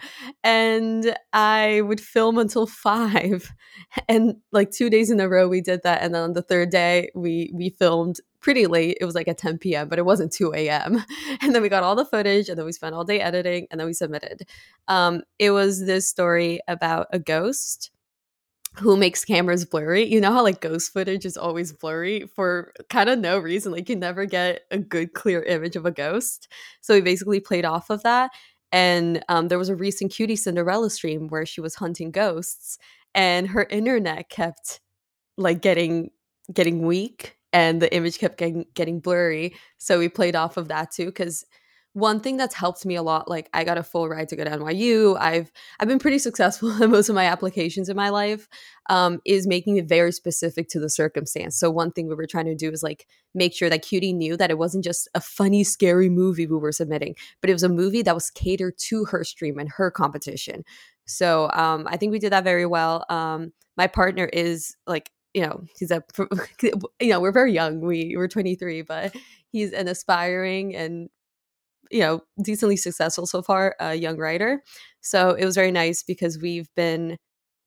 and 0.44 1.18
I 1.32 1.80
would 1.80 2.00
film 2.00 2.38
until 2.38 2.68
5. 2.68 3.50
And 4.08 4.36
like 4.52 4.70
two 4.70 4.90
days 4.90 5.10
in 5.10 5.20
a 5.20 5.28
row, 5.28 5.48
we 5.48 5.60
did 5.60 5.82
that. 5.82 6.02
And 6.02 6.14
then 6.14 6.22
on 6.22 6.32
the 6.32 6.42
third 6.42 6.70
day, 6.70 7.10
we 7.14 7.50
we 7.52 7.70
filmed 7.70 8.16
pretty 8.44 8.66
late. 8.66 8.98
It 9.00 9.06
was 9.06 9.14
like 9.14 9.26
at 9.26 9.38
10 9.38 9.56
p.m., 9.56 9.88
but 9.88 9.98
it 9.98 10.04
wasn't 10.04 10.30
2 10.30 10.52
a.m. 10.54 11.02
And 11.40 11.54
then 11.54 11.62
we 11.62 11.70
got 11.70 11.82
all 11.82 11.96
the 11.96 12.04
footage 12.04 12.48
and 12.48 12.58
then 12.58 12.66
we 12.66 12.72
spent 12.72 12.94
all 12.94 13.04
day 13.04 13.20
editing 13.20 13.66
and 13.70 13.80
then 13.80 13.86
we 13.86 13.94
submitted. 13.94 14.46
Um, 14.86 15.22
it 15.38 15.50
was 15.50 15.86
this 15.86 16.06
story 16.06 16.60
about 16.68 17.06
a 17.10 17.18
ghost 17.18 17.90
who 18.76 18.96
makes 18.96 19.24
cameras 19.24 19.64
blurry. 19.64 20.04
You 20.04 20.20
know 20.20 20.32
how 20.32 20.42
like 20.42 20.60
ghost 20.60 20.92
footage 20.92 21.24
is 21.24 21.38
always 21.38 21.72
blurry 21.72 22.26
for 22.34 22.72
kind 22.90 23.08
of 23.08 23.18
no 23.18 23.38
reason. 23.38 23.72
Like 23.72 23.88
you 23.88 23.96
never 23.96 24.26
get 24.26 24.62
a 24.70 24.78
good 24.78 25.14
clear 25.14 25.42
image 25.42 25.76
of 25.76 25.86
a 25.86 25.90
ghost. 25.90 26.48
So 26.82 26.94
we 26.94 27.00
basically 27.00 27.40
played 27.40 27.64
off 27.64 27.88
of 27.88 28.02
that. 28.02 28.30
And 28.72 29.24
um, 29.28 29.48
there 29.48 29.58
was 29.58 29.70
a 29.70 29.76
recent 29.76 30.12
QTCinderella 30.12 30.90
stream 30.90 31.28
where 31.28 31.46
she 31.46 31.60
was 31.60 31.76
hunting 31.76 32.10
ghosts, 32.10 32.76
and 33.14 33.46
her 33.48 33.64
internet 33.70 34.28
kept 34.28 34.80
like 35.38 35.62
getting 35.62 36.10
getting 36.52 36.82
weak, 36.82 37.36
and 37.54 37.80
the 37.80 37.94
image 37.94 38.18
kept 38.18 38.36
getting 38.36 38.66
getting 38.74 39.00
blurry. 39.00 39.56
So 39.78 39.98
we 39.98 40.10
played 40.10 40.36
off 40.36 40.58
of 40.58 40.68
that 40.68 40.90
too, 40.92 41.06
because 41.06 41.46
one 41.94 42.18
thing 42.18 42.36
that's 42.36 42.56
helped 42.56 42.84
me 42.84 42.96
a 42.96 43.02
lot 43.04 43.30
like 43.30 43.48
i 43.54 43.62
got 43.62 43.78
a 43.78 43.82
full 43.84 44.08
ride 44.08 44.28
to 44.28 44.34
go 44.34 44.42
to 44.42 44.50
nyu 44.50 45.16
i've 45.20 45.52
i've 45.78 45.86
been 45.86 46.00
pretty 46.00 46.18
successful 46.18 46.70
in 46.82 46.90
most 46.90 47.08
of 47.08 47.14
my 47.14 47.24
applications 47.26 47.88
in 47.88 47.96
my 47.96 48.08
life 48.08 48.48
um, 48.90 49.20
is 49.24 49.46
making 49.46 49.76
it 49.76 49.88
very 49.88 50.10
specific 50.10 50.68
to 50.68 50.80
the 50.80 50.90
circumstance 50.90 51.56
so 51.56 51.70
one 51.70 51.92
thing 51.92 52.08
we 52.08 52.16
were 52.16 52.26
trying 52.26 52.46
to 52.46 52.54
do 52.56 52.68
is 52.70 52.82
like 52.82 53.06
make 53.32 53.54
sure 53.54 53.70
that 53.70 53.82
cutie 53.82 54.12
knew 54.12 54.36
that 54.36 54.50
it 54.50 54.58
wasn't 54.58 54.84
just 54.84 55.08
a 55.14 55.20
funny 55.20 55.62
scary 55.62 56.08
movie 56.10 56.48
we 56.48 56.58
were 56.58 56.72
submitting 56.72 57.14
but 57.40 57.48
it 57.48 57.52
was 57.54 57.62
a 57.62 57.68
movie 57.68 58.02
that 58.02 58.14
was 58.14 58.30
catered 58.30 58.76
to 58.76 59.04
her 59.04 59.22
stream 59.22 59.58
and 59.58 59.70
her 59.70 59.90
competition 59.90 60.64
So 61.06 61.50
um, 61.52 61.86
I 61.88 61.96
think 61.96 62.12
we 62.12 62.18
did 62.18 62.32
that 62.32 62.44
very 62.44 62.66
well. 62.66 63.04
Um, 63.08 63.52
my 63.76 63.86
partner 63.86 64.24
is 64.24 64.76
like, 64.86 65.10
you 65.34 65.42
know, 65.42 65.64
he's 65.78 65.90
a, 65.90 66.02
you 67.00 67.10
know, 67.10 67.20
we're 67.20 67.32
very 67.32 67.52
young. 67.52 67.80
We 67.80 68.14
we're 68.16 68.28
23, 68.28 68.82
but 68.82 69.14
he's 69.50 69.72
an 69.72 69.88
aspiring 69.88 70.74
and 70.74 71.08
you 71.90 72.00
know 72.00 72.20
decently 72.42 72.76
successful 72.76 73.26
so 73.26 73.42
far 73.42 73.76
uh, 73.80 73.90
young 73.90 74.16
writer 74.16 74.62
so 75.00 75.30
it 75.30 75.44
was 75.44 75.54
very 75.54 75.70
nice 75.70 76.02
because 76.02 76.38
we've 76.38 76.68
been 76.74 77.16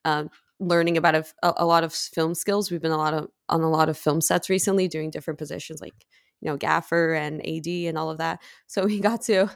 um, 0.06 0.30
learning 0.60 0.98
about 0.98 1.16
a, 1.16 1.26
a, 1.44 1.66
lot 1.66 1.84
of 1.84 1.94
film 1.94 2.34
skills 2.34 2.72
we've 2.72 2.82
been 2.82 2.92
a 2.92 2.98
lot 2.98 3.14
of 3.14 3.28
on 3.48 3.62
a 3.62 3.70
lot 3.70 3.90
of 3.90 3.98
film 3.98 4.22
sets 4.22 4.50
recently 4.50 4.88
doing 4.88 5.10
different 5.10 5.38
positions 5.38 5.82
like 5.82 5.94
you 6.42 6.50
know 6.50 6.58
gaffer 6.58 7.14
and 7.14 7.46
ad 7.48 7.68
and 7.68 7.98
all 7.98 8.10
of 8.10 8.18
that 8.18 8.42
so 8.66 8.86
we 8.86 9.00
got 9.00 9.22
to 9.22 9.48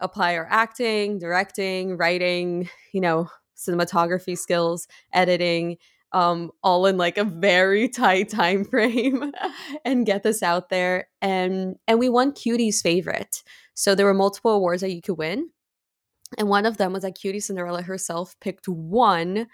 apply 0.00 0.36
our 0.36 0.48
acting 0.50 1.18
directing 1.18 1.96
writing 1.96 2.68
you 2.92 3.00
know 3.00 3.28
cinematography 3.56 4.38
skills 4.38 4.88
editing 5.12 5.76
um, 6.12 6.50
all 6.62 6.86
in 6.86 6.96
like 6.96 7.18
a 7.18 7.24
very 7.24 7.88
tight 7.88 8.28
time 8.28 8.64
frame 8.64 9.32
and 9.84 10.06
get 10.06 10.22
this 10.22 10.42
out 10.42 10.70
there 10.70 11.08
and 11.20 11.76
and 11.86 11.98
we 11.98 12.08
won 12.08 12.32
cutie's 12.32 12.80
favorite. 12.82 13.42
So 13.74 13.94
there 13.94 14.06
were 14.06 14.14
multiple 14.14 14.52
awards 14.52 14.80
that 14.82 14.92
you 14.92 15.02
could 15.02 15.18
win 15.18 15.50
and 16.36 16.48
one 16.48 16.66
of 16.66 16.76
them 16.76 16.92
was 16.92 17.02
that 17.02 17.16
QTCinderella 17.16 17.84
herself 17.84 18.36
picked 18.40 18.68
one 18.68 19.46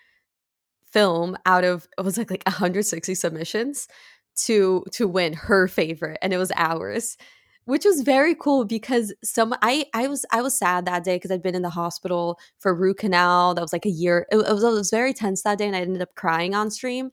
film 0.91 1.37
out 1.45 1.65
of 1.65 1.87
it 1.99 2.03
was 2.03 2.17
like 2.17 2.31
like 2.31 2.45
160 2.47 3.15
submissions 3.15 3.89
to 4.37 4.85
to 4.93 5.07
win 5.07 5.33
her 5.33 5.69
favorite 5.69 6.19
and 6.23 6.33
it 6.33 6.39
was 6.39 6.53
ours 6.57 7.17
which 7.67 7.85
was 7.85 8.03
very 8.03 8.35
cool 8.35 8.65
because 8.65 9.13
some 9.23 9.55
I 9.63 9.87
I 9.95 10.09
was 10.09 10.25
I 10.33 10.43
was 10.43 10.57
sad 10.57 10.85
that 10.85 11.05
day 11.05 11.17
because 11.17 11.31
I'd 11.31 11.43
been 11.43 11.55
in 11.55 11.63
the 11.63 11.71
hospital 11.71 12.39
for 12.59 12.75
root 12.75 12.99
canal. 12.99 13.55
That 13.55 13.63
was 13.63 13.73
like 13.73 13.87
a 13.87 13.91
year. 13.91 14.27
It, 14.31 14.37
it, 14.37 14.53
was, 14.53 14.63
it 14.65 14.69
was 14.69 14.91
very 14.91 15.15
tense 15.15 15.43
that 15.43 15.59
day, 15.59 15.67
and 15.67 15.77
I 15.77 15.81
ended 15.81 16.03
up 16.03 16.15
crying 16.15 16.55
on 16.55 16.71
stream. 16.71 17.11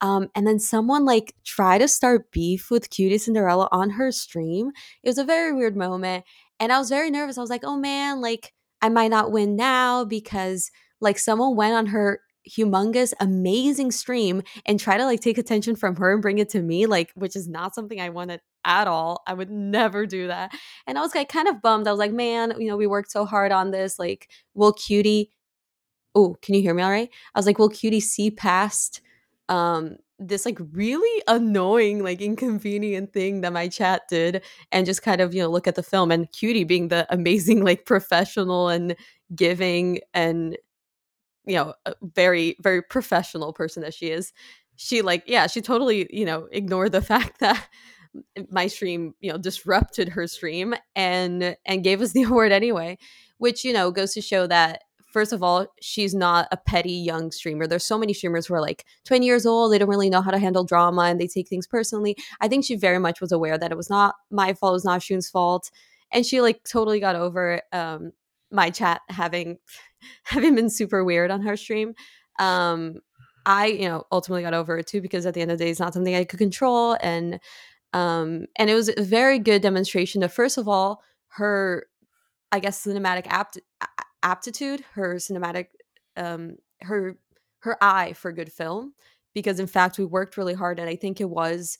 Um, 0.00 0.28
and 0.34 0.46
then 0.46 0.58
someone 0.58 1.04
like 1.04 1.34
tried 1.44 1.78
to 1.78 1.88
start 1.88 2.32
beef 2.32 2.70
with 2.70 2.90
QTCinderella 2.90 3.68
on 3.70 3.90
her 3.90 4.10
stream. 4.10 4.72
It 5.02 5.08
was 5.08 5.18
a 5.18 5.24
very 5.24 5.52
weird 5.52 5.76
moment, 5.76 6.24
and 6.58 6.72
I 6.72 6.78
was 6.78 6.88
very 6.88 7.10
nervous. 7.10 7.38
I 7.38 7.42
was 7.42 7.50
like, 7.50 7.64
oh 7.64 7.76
man, 7.76 8.20
like 8.20 8.52
I 8.80 8.88
might 8.88 9.10
not 9.10 9.30
win 9.32 9.56
now 9.56 10.04
because 10.04 10.70
like 11.00 11.18
someone 11.18 11.56
went 11.56 11.74
on 11.74 11.86
her 11.86 12.20
humongous 12.48 13.12
amazing 13.20 13.92
stream 13.92 14.42
and 14.66 14.80
try 14.80 14.96
to 14.96 15.04
like 15.04 15.20
take 15.20 15.38
attention 15.38 15.76
from 15.76 15.94
her 15.96 16.12
and 16.12 16.22
bring 16.22 16.38
it 16.38 16.48
to 16.48 16.60
me 16.60 16.86
like 16.86 17.12
which 17.14 17.36
is 17.36 17.46
not 17.46 17.72
something 17.72 18.00
i 18.00 18.08
wanted 18.08 18.40
at 18.64 18.86
all 18.88 19.22
i 19.26 19.34
would 19.34 19.50
never 19.50 20.06
do 20.06 20.28
that. 20.28 20.52
And 20.86 20.98
i 20.98 21.00
was 21.00 21.14
like 21.14 21.28
kind 21.28 21.48
of 21.48 21.62
bummed 21.62 21.88
i 21.88 21.90
was 21.90 21.98
like 21.98 22.12
man 22.12 22.54
you 22.58 22.68
know 22.68 22.76
we 22.76 22.86
worked 22.86 23.10
so 23.10 23.24
hard 23.24 23.52
on 23.52 23.70
this 23.70 23.98
like 23.98 24.28
will 24.54 24.72
cutie 24.72 25.30
oh 26.14 26.36
can 26.42 26.54
you 26.54 26.62
hear 26.62 26.74
me 26.74 26.82
all 26.82 26.90
right? 26.90 27.10
I 27.34 27.38
was 27.38 27.46
like 27.46 27.58
will 27.58 27.68
cutie 27.68 28.00
see 28.00 28.30
past 28.30 29.00
um 29.48 29.96
this 30.18 30.46
like 30.46 30.58
really 30.72 31.22
annoying 31.26 32.02
like 32.04 32.20
inconvenient 32.20 33.12
thing 33.12 33.40
that 33.40 33.52
my 33.52 33.66
chat 33.68 34.02
did 34.08 34.42
and 34.70 34.86
just 34.86 35.02
kind 35.02 35.20
of 35.20 35.34
you 35.34 35.42
know 35.42 35.50
look 35.50 35.66
at 35.66 35.74
the 35.74 35.82
film? 35.82 36.10
And 36.10 36.30
cutie 36.32 36.64
being 36.64 36.88
the 36.88 37.06
amazing 37.10 37.64
like 37.64 37.86
professional 37.86 38.68
and 38.68 38.96
giving 39.34 40.00
and 40.14 40.56
you 41.46 41.56
know 41.56 41.74
very 42.02 42.56
very 42.60 42.82
professional 42.82 43.52
person 43.52 43.82
that 43.82 43.94
she 43.94 44.10
is 44.10 44.32
she 44.76 45.02
like 45.02 45.24
yeah 45.26 45.46
she 45.46 45.60
totally 45.60 46.08
you 46.10 46.24
know 46.24 46.48
ignored 46.52 46.92
the 46.92 47.02
fact 47.12 47.40
that 47.40 47.68
my 48.50 48.66
stream 48.66 49.14
you 49.20 49.30
know 49.30 49.38
disrupted 49.38 50.10
her 50.10 50.26
stream 50.26 50.74
and 50.94 51.56
and 51.64 51.84
gave 51.84 52.00
us 52.00 52.12
the 52.14 52.22
award 52.22 52.52
anyway 52.52 52.96
which 53.38 53.64
you 53.64 53.72
know 53.72 53.90
goes 53.90 54.12
to 54.14 54.20
show 54.20 54.46
that 54.46 54.82
first 55.12 55.32
of 55.32 55.42
all 55.42 55.66
she's 55.80 56.14
not 56.14 56.48
a 56.50 56.56
petty 56.56 56.92
young 56.92 57.30
streamer 57.30 57.66
there's 57.66 57.84
so 57.84 57.98
many 57.98 58.12
streamers 58.12 58.46
who 58.46 58.54
are 58.54 58.60
like 58.60 58.84
20 59.04 59.24
years 59.26 59.46
old 59.46 59.72
they 59.72 59.78
don't 59.78 59.88
really 59.88 60.10
know 60.10 60.22
how 60.22 60.30
to 60.30 60.38
handle 60.38 60.64
drama 60.64 61.02
and 61.02 61.20
they 61.20 61.26
take 61.26 61.48
things 61.48 61.66
personally 61.66 62.16
i 62.40 62.48
think 62.48 62.64
she 62.64 62.76
very 62.76 62.98
much 62.98 63.20
was 63.20 63.32
aware 63.32 63.58
that 63.58 63.72
it 63.72 63.76
was 63.76 63.90
not 63.90 64.14
my 64.30 64.54
fault 64.54 64.72
it 64.72 64.74
was 64.74 64.84
not 64.84 65.02
shun's 65.02 65.28
fault 65.28 65.70
and 66.12 66.24
she 66.26 66.40
like 66.40 66.62
totally 66.64 67.00
got 67.00 67.16
over 67.16 67.60
um 67.72 68.12
my 68.52 68.70
chat 68.70 69.00
having 69.08 69.58
having 70.24 70.54
been 70.54 70.70
super 70.70 71.02
weird 71.02 71.30
on 71.30 71.40
her 71.42 71.56
stream. 71.56 71.94
Um, 72.38 73.00
I, 73.44 73.66
you 73.66 73.88
know, 73.88 74.04
ultimately 74.12 74.42
got 74.42 74.54
over 74.54 74.78
it 74.78 74.86
too 74.86 75.00
because 75.00 75.26
at 75.26 75.34
the 75.34 75.40
end 75.40 75.50
of 75.50 75.58
the 75.58 75.64
day, 75.64 75.70
it's 75.70 75.80
not 75.80 75.94
something 75.94 76.14
I 76.14 76.24
could 76.24 76.38
control, 76.38 76.96
and 77.00 77.40
um, 77.92 78.46
and 78.56 78.70
it 78.70 78.74
was 78.74 78.88
a 78.88 79.02
very 79.02 79.38
good 79.38 79.62
demonstration 79.62 80.22
of 80.22 80.32
first 80.32 80.58
of 80.58 80.68
all 80.68 81.02
her, 81.28 81.86
I 82.50 82.60
guess, 82.60 82.84
cinematic 82.84 83.26
apt- 83.28 83.60
aptitude, 84.22 84.84
her 84.94 85.16
cinematic, 85.16 85.66
um, 86.16 86.56
her 86.80 87.18
her 87.60 87.76
eye 87.82 88.12
for 88.14 88.32
good 88.32 88.52
film, 88.52 88.94
because 89.34 89.60
in 89.60 89.66
fact 89.66 89.98
we 89.98 90.04
worked 90.04 90.36
really 90.36 90.54
hard, 90.54 90.78
and 90.78 90.88
I 90.88 90.96
think 90.96 91.20
it 91.20 91.30
was 91.30 91.78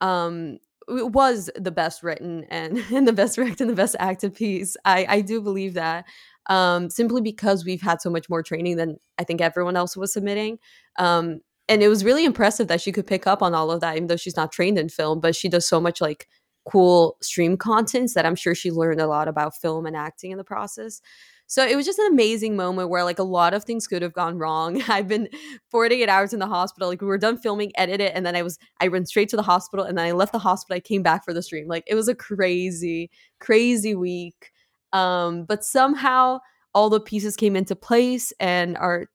um 0.00 0.58
it 0.88 1.12
was 1.12 1.50
the 1.54 1.70
best 1.70 2.02
written 2.02 2.44
and, 2.48 2.78
and 2.92 3.06
the 3.06 3.12
best 3.12 3.36
directed 3.36 3.62
and 3.62 3.70
the 3.70 3.74
best 3.74 3.96
acted 3.98 4.34
piece. 4.34 4.76
I, 4.84 5.06
I 5.08 5.20
do 5.20 5.40
believe 5.40 5.74
that 5.74 6.06
um, 6.48 6.88
simply 6.88 7.20
because 7.20 7.64
we've 7.64 7.82
had 7.82 8.00
so 8.00 8.10
much 8.10 8.28
more 8.28 8.42
training 8.42 8.76
than 8.76 8.96
I 9.18 9.24
think 9.24 9.40
everyone 9.40 9.76
else 9.76 9.96
was 9.96 10.12
submitting. 10.12 10.58
Um, 10.98 11.40
and 11.68 11.82
it 11.82 11.88
was 11.88 12.04
really 12.04 12.24
impressive 12.24 12.68
that 12.68 12.80
she 12.80 12.92
could 12.92 13.06
pick 13.06 13.26
up 13.26 13.42
on 13.42 13.54
all 13.54 13.70
of 13.70 13.80
that, 13.80 13.96
even 13.96 14.08
though 14.08 14.16
she's 14.16 14.36
not 14.36 14.52
trained 14.52 14.78
in 14.78 14.88
film, 14.88 15.20
but 15.20 15.36
she 15.36 15.48
does 15.48 15.66
so 15.66 15.80
much 15.80 16.00
like 16.00 16.28
cool 16.66 17.16
stream 17.20 17.56
contents 17.56 18.14
that 18.14 18.26
I'm 18.26 18.34
sure 18.34 18.54
she 18.54 18.70
learned 18.70 19.00
a 19.00 19.06
lot 19.06 19.28
about 19.28 19.56
film 19.56 19.86
and 19.86 19.96
acting 19.96 20.30
in 20.30 20.38
the 20.38 20.44
process. 20.44 21.00
So 21.46 21.66
it 21.66 21.76
was 21.76 21.86
just 21.86 21.98
an 21.98 22.12
amazing 22.12 22.56
moment 22.56 22.90
where 22.90 23.04
like 23.04 23.18
a 23.18 23.24
lot 23.24 23.54
of 23.54 23.64
things 23.64 23.86
could 23.86 24.02
have 24.02 24.12
gone 24.12 24.38
wrong. 24.38 24.82
I've 24.88 25.08
been 25.08 25.28
48 25.70 26.08
hours 26.08 26.34
in 26.34 26.40
the 26.40 26.46
hospital. 26.46 26.88
Like 26.88 27.00
we 27.00 27.06
were 27.06 27.18
done 27.18 27.38
filming, 27.38 27.72
edit 27.76 28.00
it, 28.00 28.12
and 28.14 28.24
then 28.24 28.36
I 28.36 28.42
was 28.42 28.58
I 28.80 28.88
went 28.88 29.08
straight 29.08 29.30
to 29.30 29.36
the 29.36 29.42
hospital 29.42 29.84
and 29.84 29.96
then 29.96 30.04
I 30.04 30.12
left 30.12 30.32
the 30.32 30.38
hospital. 30.38 30.76
I 30.76 30.80
came 30.80 31.02
back 31.02 31.24
for 31.24 31.32
the 31.32 31.42
stream. 31.42 31.66
Like 31.66 31.84
it 31.86 31.94
was 31.94 32.08
a 32.08 32.14
crazy, 32.14 33.10
crazy 33.40 33.94
week. 33.94 34.52
Um, 34.92 35.44
but 35.44 35.64
somehow 35.64 36.40
all 36.74 36.90
the 36.90 37.00
pieces 37.00 37.34
came 37.34 37.56
into 37.56 37.74
place 37.74 38.32
and 38.38 38.76
our 38.76 39.06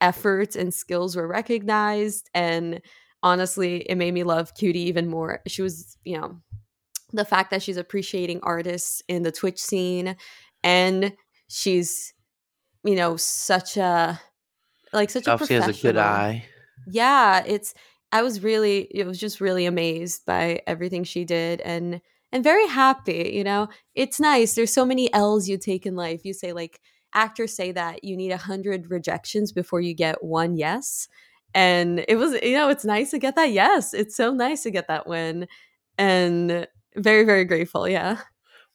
efforts 0.00 0.56
and 0.56 0.72
skills 0.72 1.16
were 1.16 1.26
recognized. 1.26 2.30
And 2.34 2.80
honestly, 3.22 3.78
it 3.88 3.96
made 3.96 4.14
me 4.14 4.22
love 4.22 4.54
Cutie 4.54 4.88
even 4.88 5.08
more. 5.08 5.40
She 5.46 5.62
was, 5.62 5.96
you 6.04 6.18
know, 6.18 6.40
the 7.12 7.24
fact 7.24 7.50
that 7.50 7.62
she's 7.62 7.76
appreciating 7.76 8.40
artists 8.42 9.02
in 9.08 9.22
the 9.22 9.32
Twitch 9.32 9.58
scene 9.58 10.16
and 10.62 11.14
she's 11.48 12.12
you 12.84 12.94
know 12.94 13.16
such 13.16 13.76
a 13.76 14.20
like 14.92 15.10
such 15.10 15.26
a 15.26 15.46
she 15.46 15.54
has 15.54 15.68
a 15.68 15.82
good 15.82 15.96
eye 15.96 16.44
yeah 16.86 17.42
it's 17.46 17.74
i 18.12 18.22
was 18.22 18.42
really 18.42 18.82
it 18.90 19.06
was 19.06 19.18
just 19.18 19.40
really 19.40 19.66
amazed 19.66 20.24
by 20.26 20.60
everything 20.66 21.04
she 21.04 21.24
did 21.24 21.60
and 21.62 22.00
and 22.32 22.44
very 22.44 22.66
happy 22.66 23.32
you 23.34 23.44
know 23.44 23.68
it's 23.94 24.20
nice 24.20 24.54
there's 24.54 24.72
so 24.72 24.84
many 24.84 25.12
l's 25.12 25.48
you 25.48 25.58
take 25.58 25.86
in 25.86 25.96
life 25.96 26.24
you 26.24 26.32
say 26.32 26.52
like 26.52 26.80
actors 27.14 27.54
say 27.54 27.72
that 27.72 28.04
you 28.04 28.16
need 28.16 28.30
a 28.30 28.36
hundred 28.36 28.90
rejections 28.90 29.52
before 29.52 29.80
you 29.80 29.94
get 29.94 30.22
one 30.22 30.56
yes 30.56 31.08
and 31.54 32.04
it 32.08 32.16
was 32.16 32.32
you 32.42 32.56
know 32.56 32.68
it's 32.68 32.84
nice 32.84 33.10
to 33.10 33.18
get 33.18 33.36
that 33.36 33.50
yes 33.50 33.94
it's 33.94 34.16
so 34.16 34.32
nice 34.32 34.62
to 34.62 34.70
get 34.70 34.88
that 34.88 35.06
win 35.06 35.46
and 35.96 36.66
very 36.96 37.24
very 37.24 37.44
grateful 37.44 37.88
yeah 37.88 38.18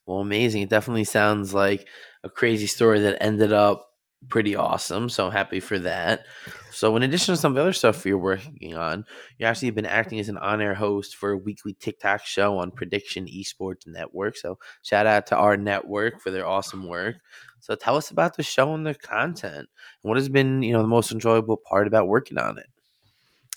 well 0.06 0.18
amazing 0.18 0.62
it 0.62 0.68
definitely 0.68 1.04
sounds 1.04 1.54
like 1.54 1.86
a 2.24 2.30
crazy 2.30 2.66
story 2.66 3.00
that 3.00 3.22
ended 3.22 3.52
up 3.52 3.90
pretty 4.28 4.56
awesome. 4.56 5.08
So 5.08 5.30
happy 5.30 5.60
for 5.60 5.78
that. 5.80 6.24
So, 6.70 6.96
in 6.96 7.02
addition 7.02 7.34
to 7.34 7.40
some 7.40 7.52
of 7.52 7.56
the 7.56 7.62
other 7.62 7.72
stuff 7.72 8.04
you're 8.04 8.18
working 8.18 8.74
on, 8.74 9.04
you 9.38 9.46
actually 9.46 9.68
have 9.68 9.74
been 9.74 9.86
acting 9.86 10.18
as 10.18 10.28
an 10.28 10.38
on 10.38 10.60
air 10.60 10.74
host 10.74 11.16
for 11.16 11.30
a 11.30 11.38
weekly 11.38 11.74
TikTok 11.74 12.24
show 12.24 12.58
on 12.58 12.70
Prediction 12.70 13.26
Esports 13.26 13.86
Network. 13.86 14.36
So, 14.36 14.58
shout 14.82 15.06
out 15.06 15.26
to 15.28 15.36
our 15.36 15.56
network 15.56 16.20
for 16.20 16.30
their 16.30 16.46
awesome 16.46 16.88
work. 16.88 17.16
So, 17.64 17.74
tell 17.74 17.96
us 17.96 18.10
about 18.10 18.36
the 18.36 18.42
show 18.42 18.74
and 18.74 18.86
the 18.86 18.94
content. 18.94 19.70
What 20.02 20.18
has 20.18 20.28
been, 20.28 20.62
you 20.62 20.74
know, 20.74 20.82
the 20.82 20.86
most 20.86 21.10
enjoyable 21.10 21.56
part 21.56 21.86
about 21.86 22.08
working 22.08 22.36
on 22.36 22.58
it? 22.58 22.66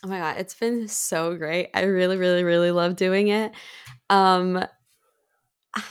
Oh 0.02 0.08
my 0.08 0.20
God, 0.20 0.38
it's 0.38 0.56
been 0.56 0.88
so 0.88 1.36
great. 1.36 1.72
I 1.74 1.82
really, 1.82 2.16
really, 2.16 2.46
really 2.46 2.72
love 2.72 2.96
doing 2.96 3.28
it. 3.28 3.52
Um, 4.10 4.64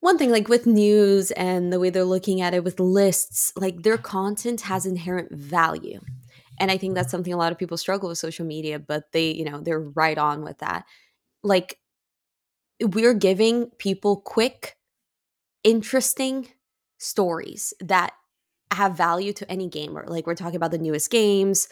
one 0.00 0.18
thing 0.18 0.30
like 0.30 0.50
with 0.50 0.66
news 0.66 1.30
and 1.30 1.72
the 1.72 1.80
way 1.80 1.88
they're 1.88 2.04
looking 2.04 2.42
at 2.42 2.52
it 2.52 2.62
with 2.62 2.78
lists 2.78 3.54
like 3.56 3.84
their 3.84 3.96
content 3.96 4.60
has 4.60 4.84
inherent 4.84 5.32
value 5.32 6.00
and 6.60 6.70
i 6.72 6.76
think 6.76 6.94
that's 6.94 7.10
something 7.10 7.32
a 7.32 7.36
lot 7.36 7.52
of 7.52 7.58
people 7.58 7.76
struggle 7.76 8.08
with 8.08 8.18
social 8.18 8.44
media 8.44 8.80
but 8.80 9.04
they 9.12 9.30
you 9.30 9.44
know 9.44 9.60
they're 9.60 9.80
right 9.80 10.18
on 10.18 10.42
with 10.42 10.58
that 10.58 10.84
like 11.44 11.78
we're 12.82 13.14
giving 13.14 13.70
people 13.78 14.16
quick 14.16 14.76
interesting 15.62 16.48
stories 17.02 17.74
that 17.80 18.12
have 18.72 18.96
value 18.96 19.32
to 19.32 19.50
any 19.50 19.68
gamer 19.68 20.04
like 20.08 20.26
we're 20.26 20.34
talking 20.34 20.56
about 20.56 20.70
the 20.70 20.78
newest 20.78 21.10
games 21.10 21.68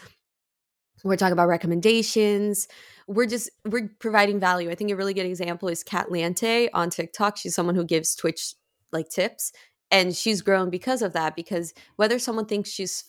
we're 1.03 1.15
talking 1.15 1.33
about 1.33 1.47
recommendations 1.47 2.67
we're 3.07 3.25
just 3.25 3.49
we're 3.65 3.89
providing 3.99 4.39
value. 4.39 4.69
I 4.71 4.75
think 4.75 4.89
a 4.89 4.95
really 4.95 5.13
good 5.13 5.25
example 5.25 5.67
is 5.67 5.83
Kat 5.83 6.11
Lante 6.11 6.69
on 6.73 6.89
TikTok. 6.89 7.37
She's 7.37 7.53
someone 7.53 7.75
who 7.75 7.83
gives 7.83 8.15
Twitch 8.15 8.53
like 8.91 9.09
tips. 9.09 9.51
and 9.91 10.15
she's 10.15 10.41
grown 10.41 10.69
because 10.69 11.01
of 11.01 11.13
that 11.13 11.35
because 11.35 11.73
whether 11.97 12.17
someone 12.17 12.45
thinks 12.45 12.69
she's 12.69 13.03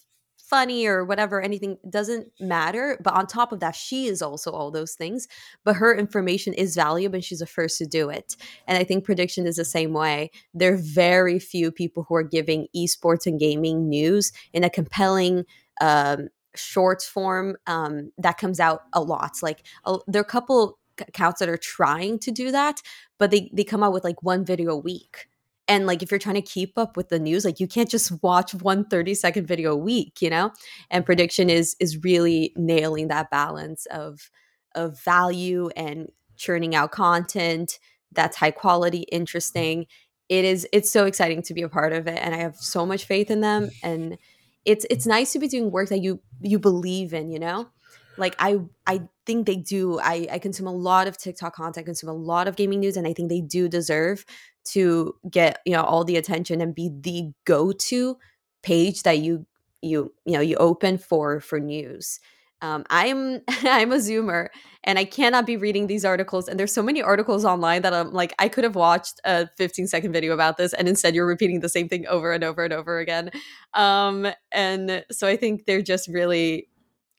funny 0.53 0.87
or 0.87 1.05
whatever 1.05 1.41
anything 1.41 1.79
doesn't 1.89 2.29
matter 2.41 2.99
but 3.03 3.15
on 3.15 3.27
top 3.27 3.53
of 3.53 3.61
that 3.61 3.75
she 3.75 4.07
is 4.07 4.21
also 4.21 4.51
all 4.51 4.71
those 4.71 4.95
things 4.95 5.27
but 5.65 5.77
her 5.77 5.97
information 5.97 6.53
is 6.53 6.75
valuable 6.75 7.17
and 7.17 7.25
she's 7.25 7.39
the 7.39 7.47
first 7.47 7.79
to 7.79 7.87
do 7.87 8.11
it 8.11 8.37
and 8.67 8.77
i 8.77 8.85
think 8.85 9.03
prediction 9.05 9.47
is 9.47 9.57
the 9.57 9.65
same 9.65 9.93
way. 9.93 10.31
There 10.55 10.75
are 10.75 10.77
very 10.77 11.39
few 11.39 11.71
people 11.71 12.05
who 12.09 12.15
are 12.15 12.23
giving 12.23 12.67
esports 12.77 13.27
and 13.27 13.39
gaming 13.39 13.89
news 13.89 14.33
in 14.53 14.65
a 14.65 14.71
compelling 14.71 15.45
um, 15.81 16.29
short 16.55 17.03
form 17.03 17.57
um, 17.67 18.13
that 18.19 18.39
comes 18.39 18.61
out 18.61 18.83
a 18.93 19.01
lot 19.01 19.33
like 19.43 19.65
uh, 19.85 19.99
there 20.07 20.21
are 20.21 20.25
a 20.25 20.37
couple 20.39 20.79
accounts 20.99 21.41
that 21.41 21.49
are 21.49 21.57
trying 21.57 22.19
to 22.19 22.31
do 22.31 22.51
that 22.51 22.83
but 23.19 23.31
they 23.31 23.51
they 23.55 23.65
come 23.65 23.83
out 23.83 23.93
with 23.93 24.05
like 24.05 24.23
one 24.23 24.45
video 24.45 24.73
a 24.73 24.77
week 24.77 25.29
and 25.73 25.87
like 25.87 26.03
if 26.03 26.11
you're 26.11 26.21
trying 26.21 26.35
to 26.35 26.43
keep 26.43 26.77
up 26.77 26.97
with 26.97 27.09
the 27.09 27.19
news 27.19 27.45
like 27.45 27.59
you 27.59 27.67
can't 27.67 27.89
just 27.89 28.23
watch 28.23 28.55
one 28.55 28.85
30 28.85 29.15
second 29.15 29.47
video 29.47 29.73
a 29.73 29.77
week 29.77 30.21
you 30.21 30.29
know? 30.29 30.53
And 30.91 31.07
prediction 31.07 31.49
is 31.49 31.75
is 31.81 32.03
really 32.05 32.53
nailing 32.57 33.09
that 33.09 33.31
balance 33.31 33.87
of 33.87 34.31
of 34.75 35.01
value 35.01 35.71
and 35.77 36.11
churning 36.37 36.75
out 36.75 36.93
content 36.93 37.79
that's 38.15 38.37
high 38.37 38.51
quality 38.51 39.07
interesting. 39.11 39.87
It 40.29 40.45
is 40.45 40.67
it's 40.73 40.91
so 40.91 41.07
exciting 41.07 41.43
to 41.43 41.55
be 41.55 41.63
a 41.63 41.69
part 41.69 41.93
of 41.93 42.07
it 42.07 42.19
and 42.23 42.35
i 42.35 42.39
have 42.39 42.57
so 42.57 42.87
much 42.87 43.05
faith 43.05 43.31
in 43.31 43.41
them 43.41 43.71
and 43.83 44.17
it's 44.65 44.87
it's 44.89 45.07
nice 45.07 45.33
to 45.33 45.39
be 45.39 45.49
doing 45.49 45.71
work 45.71 45.89
that 45.89 46.01
you 46.01 46.21
you 46.41 46.59
believe 46.59 47.13
in 47.13 47.31
you 47.31 47.39
know 47.39 47.69
like 48.17 48.35
i 48.39 48.59
i 48.87 49.01
think 49.27 49.47
they 49.47 49.57
do 49.57 49.99
i 50.01 50.27
i 50.31 50.39
consume 50.39 50.67
a 50.67 50.73
lot 50.73 51.07
of 51.07 51.17
tiktok 51.17 51.55
content 51.55 51.87
consume 51.87 52.11
a 52.11 52.15
lot 52.15 52.49
of 52.49 52.57
gaming 52.57 52.81
news 52.81 52.97
and 52.97 53.07
i 53.07 53.13
think 53.13 53.29
they 53.29 53.41
do 53.41 53.69
deserve 53.69 54.25
to 54.65 55.15
get 55.31 55.61
you 55.65 55.73
know 55.73 55.83
all 55.83 56.05
the 56.05 56.17
attention 56.17 56.61
and 56.61 56.75
be 56.75 56.91
the 57.01 57.33
go-to 57.45 58.17
page 58.63 59.03
that 59.03 59.19
you 59.19 59.47
you 59.83 60.13
you 60.25 60.35
know 60.35 60.41
you 60.41 60.57
open 60.57 60.97
for 60.99 61.41
for 61.41 61.61
news. 61.61 62.21
Um, 62.61 62.85
i'm 62.91 63.41
i'm 63.49 63.91
a 63.91 63.97
zoomer 63.97 64.49
and 64.85 64.97
i 64.97 65.05
cannot 65.05 65.47
be 65.47 65.57
reading 65.57 65.89
these 65.89 66.05
articles 66.05 66.47
and 66.47 66.61
there's 66.61 66.73
so 66.73 66.83
many 66.83 67.03
articles 67.03 67.45
online 67.45 67.83
that 67.83 67.93
i'm 67.93 68.13
like 68.13 68.33
i 68.39 68.49
could 68.49 68.63
have 68.63 68.77
watched 68.77 69.21
a 69.25 69.49
15 69.57 69.89
second 69.89 70.13
video 70.13 70.33
about 70.33 70.59
this 70.59 70.73
and 70.73 70.89
instead 70.89 71.13
you're 71.13 71.27
repeating 71.27 71.59
the 71.59 71.69
same 71.69 71.89
thing 71.89 72.07
over 72.07 72.31
and 72.33 72.45
over 72.45 72.63
and 72.63 72.73
over 72.73 73.01
again. 73.01 73.33
Um, 73.75 74.29
and 74.53 75.05
so 75.11 75.27
i 75.27 75.37
think 75.37 75.67
they're 75.67 75.83
just 75.83 76.07
really 76.07 76.69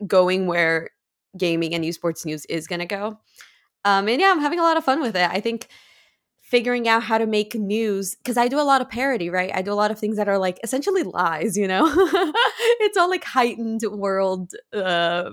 going 0.08 0.48
where 0.48 0.90
gaming 1.38 1.74
and 1.74 1.84
esports 1.84 2.26
news 2.26 2.46
is 2.46 2.68
going 2.68 2.80
to 2.80 2.86
go 2.86 3.20
um, 3.86 4.08
and 4.08 4.22
yeah 4.22 4.32
i'm 4.32 4.42
having 4.42 4.60
a 4.60 4.64
lot 4.64 4.78
of 4.78 4.84
fun 4.86 5.02
with 5.02 5.16
it 5.16 5.30
i 5.32 5.40
think 5.40 5.68
figuring 6.42 6.88
out 6.88 7.04
how 7.04 7.18
to 7.18 7.26
make 7.26 7.56
news 7.56 8.16
because 8.16 8.38
I 8.38 8.48
do 8.48 8.60
a 8.60 8.62
lot 8.62 8.82
of 8.82 8.90
parody, 8.90 9.30
right? 9.30 9.52
I 9.56 9.62
do 9.64 9.74
a 9.74 9.76
lot 9.76 9.90
of 9.92 9.98
things 9.98 10.18
that 10.18 10.30
are 10.30 10.38
like 10.38 10.60
essentially 10.64 11.02
lies, 11.04 11.58
you 11.58 11.68
know? 11.68 11.86
it's 12.80 12.98
all 12.98 13.10
like 13.10 13.24
heightened 13.24 13.82
world, 13.92 14.54
uh, 14.74 15.32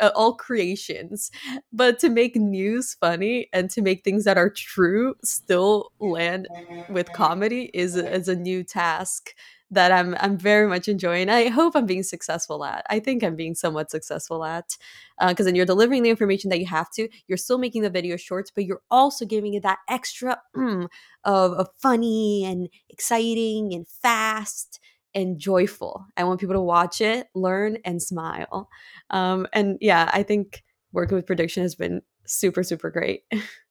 uh, 0.00 0.10
all 0.14 0.34
creations. 0.34 1.30
But 1.72 1.98
to 2.00 2.08
make 2.08 2.36
news 2.36 2.94
funny 2.94 3.48
and 3.52 3.70
to 3.70 3.82
make 3.82 4.04
things 4.04 4.24
that 4.24 4.38
are 4.38 4.50
true 4.50 5.14
still 5.22 5.92
land 6.00 6.48
with 6.88 7.12
comedy 7.12 7.70
is, 7.74 7.96
is 7.96 8.28
a 8.28 8.36
new 8.36 8.64
task 8.64 9.34
that 9.70 9.92
I'm 9.92 10.14
I'm 10.18 10.38
very 10.38 10.66
much 10.66 10.88
enjoying. 10.88 11.28
I 11.28 11.48
hope 11.48 11.76
I'm 11.76 11.86
being 11.86 12.02
successful 12.02 12.64
at. 12.64 12.84
I 12.88 13.00
think 13.00 13.22
I'm 13.22 13.36
being 13.36 13.54
somewhat 13.54 13.90
successful 13.90 14.44
at 14.44 14.76
because 15.20 15.44
uh, 15.44 15.48
then 15.48 15.54
you're 15.54 15.66
delivering 15.66 16.02
the 16.02 16.10
information 16.10 16.50
that 16.50 16.60
you 16.60 16.66
have 16.66 16.90
to. 16.92 17.08
You're 17.26 17.38
still 17.38 17.58
making 17.58 17.82
the 17.82 17.90
video 17.90 18.16
shorts, 18.16 18.50
but 18.50 18.64
you're 18.64 18.82
also 18.90 19.24
giving 19.26 19.54
it 19.54 19.62
that 19.62 19.78
extra 19.88 20.40
mm, 20.56 20.88
of, 21.24 21.52
of 21.52 21.68
funny 21.78 22.44
and 22.44 22.68
exciting 22.88 23.74
and 23.74 23.86
fast 23.86 24.80
and 25.14 25.38
joyful. 25.38 26.06
I 26.16 26.24
want 26.24 26.40
people 26.40 26.54
to 26.54 26.60
watch 26.60 27.00
it, 27.00 27.28
learn, 27.34 27.78
and 27.84 28.00
smile. 28.00 28.68
Um, 29.10 29.46
and 29.52 29.78
yeah, 29.80 30.10
I 30.12 30.22
think 30.22 30.62
working 30.92 31.16
with 31.16 31.26
prediction 31.26 31.62
has 31.62 31.74
been 31.74 32.02
super 32.24 32.62
super 32.62 32.90
great. 32.90 33.24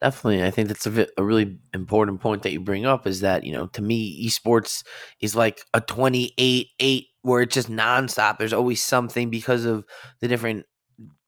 Definitely, 0.00 0.44
I 0.44 0.50
think 0.50 0.68
that's 0.68 0.86
a, 0.86 1.06
a 1.16 1.24
really 1.24 1.58
important 1.74 2.20
point 2.20 2.42
that 2.42 2.52
you 2.52 2.60
bring 2.60 2.86
up. 2.86 3.06
Is 3.06 3.20
that 3.20 3.44
you 3.44 3.52
know, 3.52 3.66
to 3.68 3.82
me, 3.82 4.26
esports 4.26 4.84
is 5.20 5.34
like 5.34 5.62
a 5.74 5.80
twenty-eight 5.80 6.68
eight 6.78 7.06
where 7.22 7.42
it's 7.42 7.54
just 7.54 7.70
nonstop. 7.70 8.38
There's 8.38 8.52
always 8.52 8.80
something 8.82 9.28
because 9.30 9.64
of 9.64 9.84
the 10.20 10.28
different 10.28 10.66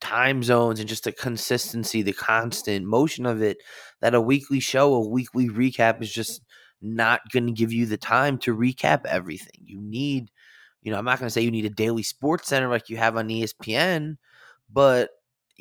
time 0.00 0.42
zones 0.42 0.80
and 0.80 0.88
just 0.88 1.04
the 1.04 1.12
consistency, 1.12 2.02
the 2.02 2.12
constant 2.14 2.86
motion 2.86 3.26
of 3.26 3.42
it. 3.42 3.58
That 4.02 4.14
a 4.14 4.20
weekly 4.20 4.60
show, 4.60 4.94
a 4.94 5.08
weekly 5.08 5.48
recap 5.48 6.02
is 6.02 6.12
just 6.12 6.42
not 6.82 7.20
going 7.32 7.46
to 7.46 7.52
give 7.52 7.72
you 7.72 7.86
the 7.86 7.98
time 7.98 8.38
to 8.38 8.56
recap 8.56 9.06
everything. 9.06 9.62
You 9.64 9.80
need, 9.80 10.30
you 10.82 10.92
know, 10.92 10.98
I'm 10.98 11.04
not 11.04 11.18
going 11.18 11.26
to 11.28 11.30
say 11.32 11.42
you 11.42 11.50
need 11.50 11.66
a 11.66 11.70
daily 11.70 12.02
sports 12.02 12.48
center 12.48 12.68
like 12.68 12.88
you 12.88 12.96
have 12.98 13.16
on 13.16 13.30
ESPN, 13.30 14.18
but 14.72 15.10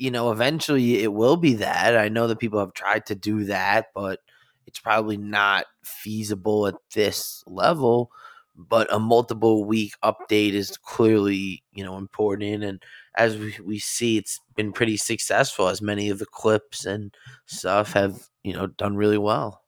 you 0.00 0.10
know, 0.10 0.32
eventually 0.32 1.02
it 1.02 1.12
will 1.12 1.36
be 1.36 1.54
that. 1.54 1.94
I 1.94 2.08
know 2.08 2.26
that 2.26 2.38
people 2.38 2.58
have 2.58 2.72
tried 2.72 3.04
to 3.06 3.14
do 3.14 3.44
that, 3.44 3.88
but 3.94 4.20
it's 4.66 4.78
probably 4.78 5.18
not 5.18 5.66
feasible 5.84 6.66
at 6.66 6.74
this 6.94 7.44
level. 7.46 8.10
But 8.56 8.92
a 8.92 8.98
multiple 8.98 9.64
week 9.64 9.92
update 10.02 10.54
is 10.54 10.78
clearly, 10.78 11.62
you 11.72 11.84
know, 11.84 11.98
important. 11.98 12.64
And 12.64 12.82
as 13.14 13.36
we, 13.36 13.54
we 13.62 13.78
see, 13.78 14.16
it's 14.16 14.40
been 14.56 14.72
pretty 14.72 14.96
successful 14.96 15.68
as 15.68 15.82
many 15.82 16.08
of 16.08 16.18
the 16.18 16.26
clips 16.26 16.86
and 16.86 17.14
stuff 17.44 17.92
have, 17.92 18.28
you 18.42 18.54
know, 18.54 18.68
done 18.68 18.96
really 18.96 19.18
well. 19.18 19.62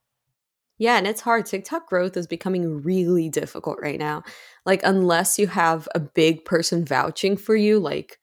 Yeah, 0.79 0.97
and 0.97 1.07
it's 1.07 1.21
hard. 1.21 1.45
TikTok 1.45 1.89
growth 1.89 2.17
is 2.17 2.27
becoming 2.27 2.83
really 2.83 3.29
difficult 3.29 3.79
right 3.83 3.99
now. 3.99 4.23
Like, 4.65 4.81
unless 4.83 5.39
you 5.39 5.47
have 5.49 5.89
a 5.95 6.01
big 6.01 6.47
person 6.47 6.87
vouching 6.87 7.37
for 7.37 7.55
you, 7.55 7.79
like 7.79 8.19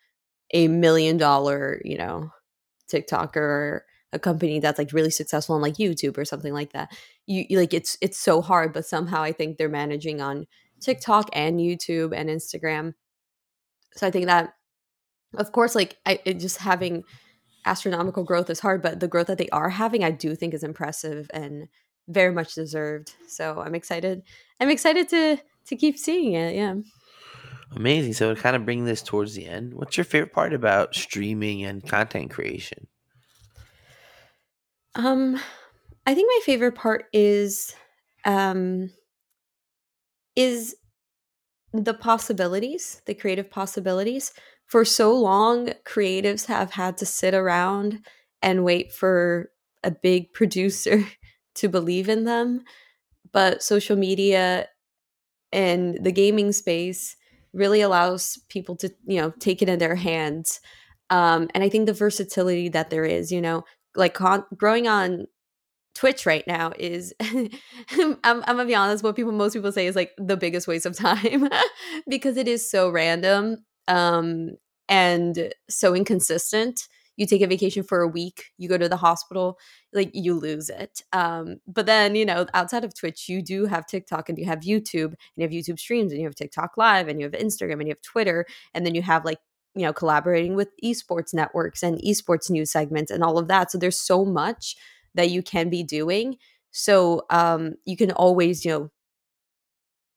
a 0.54 0.68
million 0.68 1.18
dollar, 1.18 1.82
you 1.84 1.98
know, 1.98 2.32
TikToker 2.92 3.38
or 3.38 3.86
a 4.12 4.20
company 4.20 4.60
that's 4.60 4.80
like 4.80 4.92
really 4.92 5.12
successful 5.12 5.56
on 5.56 5.62
like 5.62 5.76
YouTube 5.76 6.18
or 6.18 6.26
something 6.26 6.54
like 6.54 6.74
that. 6.74 6.92
You, 7.28 7.46
you 7.50 7.60
like 7.60 7.74
it's 7.74 7.98
it's 8.02 8.18
so 8.18 8.42
hard, 8.42 8.74
but 8.74 8.86
somehow 8.86 9.22
I 9.22 9.32
think 9.32 9.58
they're 9.58 9.70
managing 9.70 10.22
on 10.22 10.48
TikTok 10.82 11.30
and 11.34 11.60
YouTube 11.60 12.16
and 12.16 12.30
Instagram. 12.30 12.94
So 13.96 14.08
I 14.08 14.12
think 14.12 14.26
that 14.26 14.54
of 15.38 15.52
course 15.52 15.76
like 15.76 15.98
I 16.06 16.20
just 16.26 16.58
having 16.58 17.04
astronomical 17.66 18.24
growth 18.24 18.50
is 18.50 18.60
hard, 18.60 18.82
but 18.82 19.00
the 19.00 19.08
growth 19.08 19.28
that 19.28 19.38
they 19.38 19.50
are 19.50 19.70
having 19.70 20.04
I 20.04 20.12
do 20.12 20.36
think 20.36 20.54
is 20.54 20.64
impressive 20.64 21.30
and 21.34 21.68
very 22.08 22.34
much 22.34 22.56
deserved. 22.56 23.14
So 23.28 23.62
I'm 23.62 23.76
excited. 23.76 24.24
I'm 24.60 24.70
excited 24.70 25.08
to 25.10 25.38
to 25.68 25.76
keep 25.76 26.00
seeing 26.00 26.34
it. 26.34 26.56
Yeah. 26.56 26.76
Amazing. 27.76 28.14
So 28.14 28.34
to 28.34 28.42
kind 28.42 28.56
of 28.56 28.66
bring 28.66 28.86
this 28.86 29.02
towards 29.02 29.36
the 29.36 29.46
end, 29.46 29.74
what's 29.74 29.96
your 29.98 30.04
favorite 30.04 30.34
part 30.34 30.54
about 30.54 30.96
streaming 30.96 31.64
and 31.64 31.88
content 31.88 32.32
creation? 32.32 32.88
Um, 34.96 35.40
I 36.06 36.16
think 36.16 36.28
my 36.28 36.40
favorite 36.46 36.76
part 36.76 37.06
is 37.14 37.76
um 38.26 38.90
is 40.36 40.76
the 41.74 41.94
possibilities, 41.94 43.02
the 43.06 43.14
creative 43.14 43.50
possibilities. 43.50 44.34
For 44.66 44.86
so 44.86 45.16
long, 45.16 45.70
creatives 45.86 46.46
have 46.46 46.72
had 46.72 46.98
to 46.98 47.06
sit 47.06 47.34
around 47.34 48.06
and 48.42 48.64
wait 48.64 48.92
for 48.92 49.52
a 49.84 49.92
big 49.92 50.34
producer 50.34 51.06
to 51.56 51.70
believe 51.70 52.10
in 52.10 52.24
them. 52.24 52.64
But 53.32 53.62
social 53.62 53.96
media 53.96 54.68
and 55.52 56.04
the 56.04 56.12
gaming 56.12 56.52
space 56.52 57.16
really 57.54 57.82
allows 57.82 58.40
people 58.50 58.76
to 58.76 58.90
you 59.06 59.20
know 59.20 59.32
take 59.40 59.62
it 59.62 59.70
in 59.70 59.80
their 59.80 59.96
hands 59.96 60.60
um 61.10 61.50
and 61.54 61.64
i 61.64 61.70
think 61.70 61.86
the 61.86 61.94
versatility 61.94 62.70
that 62.70 62.90
there 62.90 63.06
is 63.06 63.32
you 63.32 63.42
know 63.42 63.64
like 63.96 64.14
con- 64.14 64.46
growing 64.56 64.88
on 64.88 65.26
twitch 65.96 66.26
right 66.26 66.46
now 66.48 66.72
is 66.78 67.14
I'm, 67.22 68.18
I'm 68.24 68.44
gonna 68.46 68.66
be 68.66 68.76
honest 68.76 69.04
what 69.04 69.16
people 69.16 69.32
most 69.32 69.54
people 69.54 69.72
say 69.72 69.88
is 69.88 69.96
like 69.96 70.12
the 70.18 70.38
biggest 70.38 70.68
waste 70.68 70.86
of 70.86 70.96
time 70.96 71.50
because 72.08 72.38
it 72.38 72.48
is 72.48 72.70
so 72.70 72.90
random 72.90 73.66
um 73.88 74.52
and 74.88 75.54
so 75.70 75.94
inconsistent 75.94 76.88
you 77.20 77.28
take 77.28 77.42
a 77.42 77.48
vacation 77.48 77.84
for 77.84 78.00
a 78.00 78.08
week, 78.08 78.46
you 78.58 78.70
go 78.70 78.78
to 78.78 78.88
the 78.88 78.96
hospital, 78.98 79.60
like 79.92 80.10
you 80.14 80.34
lose 80.34 80.70
it. 80.70 81.02
Um, 81.12 81.58
but 81.68 81.86
then, 81.86 82.16
you 82.16 82.26
know, 82.26 82.46
outside 82.54 82.86
of 82.86 82.96
Twitch, 82.96 83.28
you 83.28 83.42
do 83.42 83.66
have 83.66 83.86
TikTok 83.86 84.30
and 84.30 84.38
you 84.38 84.46
have 84.46 84.62
YouTube 84.62 85.08
and 85.12 85.18
you 85.36 85.44
have 85.44 85.52
YouTube 85.52 85.80
streams 85.80 86.14
and 86.14 86.22
you 86.22 86.28
have 86.28 86.36
TikTok 86.36 86.78
Live 86.78 87.10
and 87.10 87.20
you 87.20 87.26
have 87.26 87.34
Instagram 87.34 87.74
and 87.74 87.88
you 87.88 87.90
have 87.90 88.02
Twitter. 88.02 88.46
And 88.74 88.86
then 88.86 88.96
you 88.96 89.02
have 89.02 89.26
like, 89.26 89.40
you 89.76 89.82
know, 89.82 89.92
collaborating 89.92 90.56
with 90.56 90.70
esports 90.82 91.34
networks 91.34 91.84
and 91.84 92.00
esports 92.00 92.50
news 92.50 92.72
segments 92.72 93.12
and 93.12 93.22
all 93.22 93.38
of 93.38 93.50
that. 93.50 93.70
So 93.70 93.78
there's 93.78 94.00
so 94.00 94.24
much 94.24 94.78
that 95.14 95.30
you 95.30 95.44
can 95.44 95.70
be 95.70 95.84
doing. 95.84 96.38
So 96.72 97.24
um, 97.30 97.74
you 97.84 97.98
can 97.98 98.12
always, 98.12 98.64
you 98.64 98.72
know, 98.72 98.92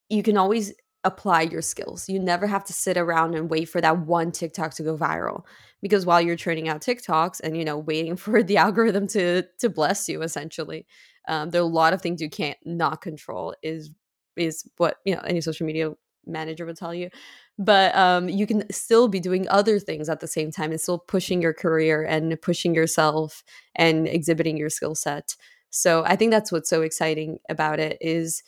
you 0.08 0.22
can 0.22 0.36
always 0.36 0.72
apply 1.04 1.42
your 1.42 1.62
skills. 1.62 2.08
You 2.08 2.18
never 2.18 2.46
have 2.46 2.64
to 2.64 2.72
sit 2.72 2.96
around 2.96 3.34
and 3.34 3.50
wait 3.50 3.68
for 3.68 3.80
that 3.80 3.98
one 3.98 4.32
TikTok 4.32 4.74
to 4.74 4.82
go 4.82 4.96
viral 4.96 5.44
because 5.80 6.06
while 6.06 6.20
you're 6.20 6.36
churning 6.36 6.68
out 6.68 6.80
TikToks 6.80 7.40
and 7.42 7.56
you 7.56 7.64
know 7.64 7.78
waiting 7.78 8.16
for 8.24 8.42
the 8.42 8.56
algorithm 8.56 9.06
to 9.08 9.42
to 9.58 9.68
bless 9.68 10.08
you 10.08 10.22
essentially, 10.22 10.86
um, 11.28 11.50
there 11.50 11.60
are 11.60 11.64
a 11.64 11.68
lot 11.68 11.92
of 11.92 12.02
things 12.02 12.20
you 12.20 12.30
can't 12.30 12.58
not 12.64 13.00
control. 13.00 13.54
Is 13.62 13.90
is 14.36 14.64
what 14.76 14.96
you 15.04 15.14
know 15.14 15.22
any 15.22 15.40
social 15.40 15.66
media 15.66 15.92
manager 16.26 16.64
would 16.64 16.76
tell 16.76 16.94
you 16.94 17.10
but 17.58 17.94
um, 17.94 18.28
you 18.28 18.46
can 18.46 18.70
still 18.72 19.08
be 19.08 19.20
doing 19.20 19.46
other 19.48 19.78
things 19.78 20.08
at 20.08 20.20
the 20.20 20.26
same 20.26 20.50
time 20.50 20.70
and 20.70 20.80
still 20.80 20.98
pushing 20.98 21.42
your 21.42 21.52
career 21.52 22.02
and 22.02 22.40
pushing 22.40 22.74
yourself 22.74 23.42
and 23.74 24.08
exhibiting 24.08 24.56
your 24.56 24.70
skill 24.70 24.94
set 24.94 25.34
so 25.70 26.04
i 26.06 26.14
think 26.14 26.30
that's 26.30 26.52
what's 26.52 26.70
so 26.70 26.82
exciting 26.82 27.38
about 27.48 27.80
it 27.80 27.98
is 28.00 28.42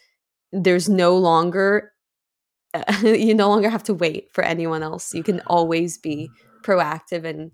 there's 0.52 0.88
no 0.88 1.16
longer 1.16 1.92
you 3.02 3.34
no 3.34 3.48
longer 3.48 3.68
have 3.68 3.82
to 3.82 3.94
wait 3.94 4.28
for 4.32 4.44
anyone 4.44 4.82
else 4.82 5.14
you 5.14 5.22
can 5.22 5.40
always 5.46 5.98
be 5.98 6.28
proactive 6.62 7.24
and 7.24 7.50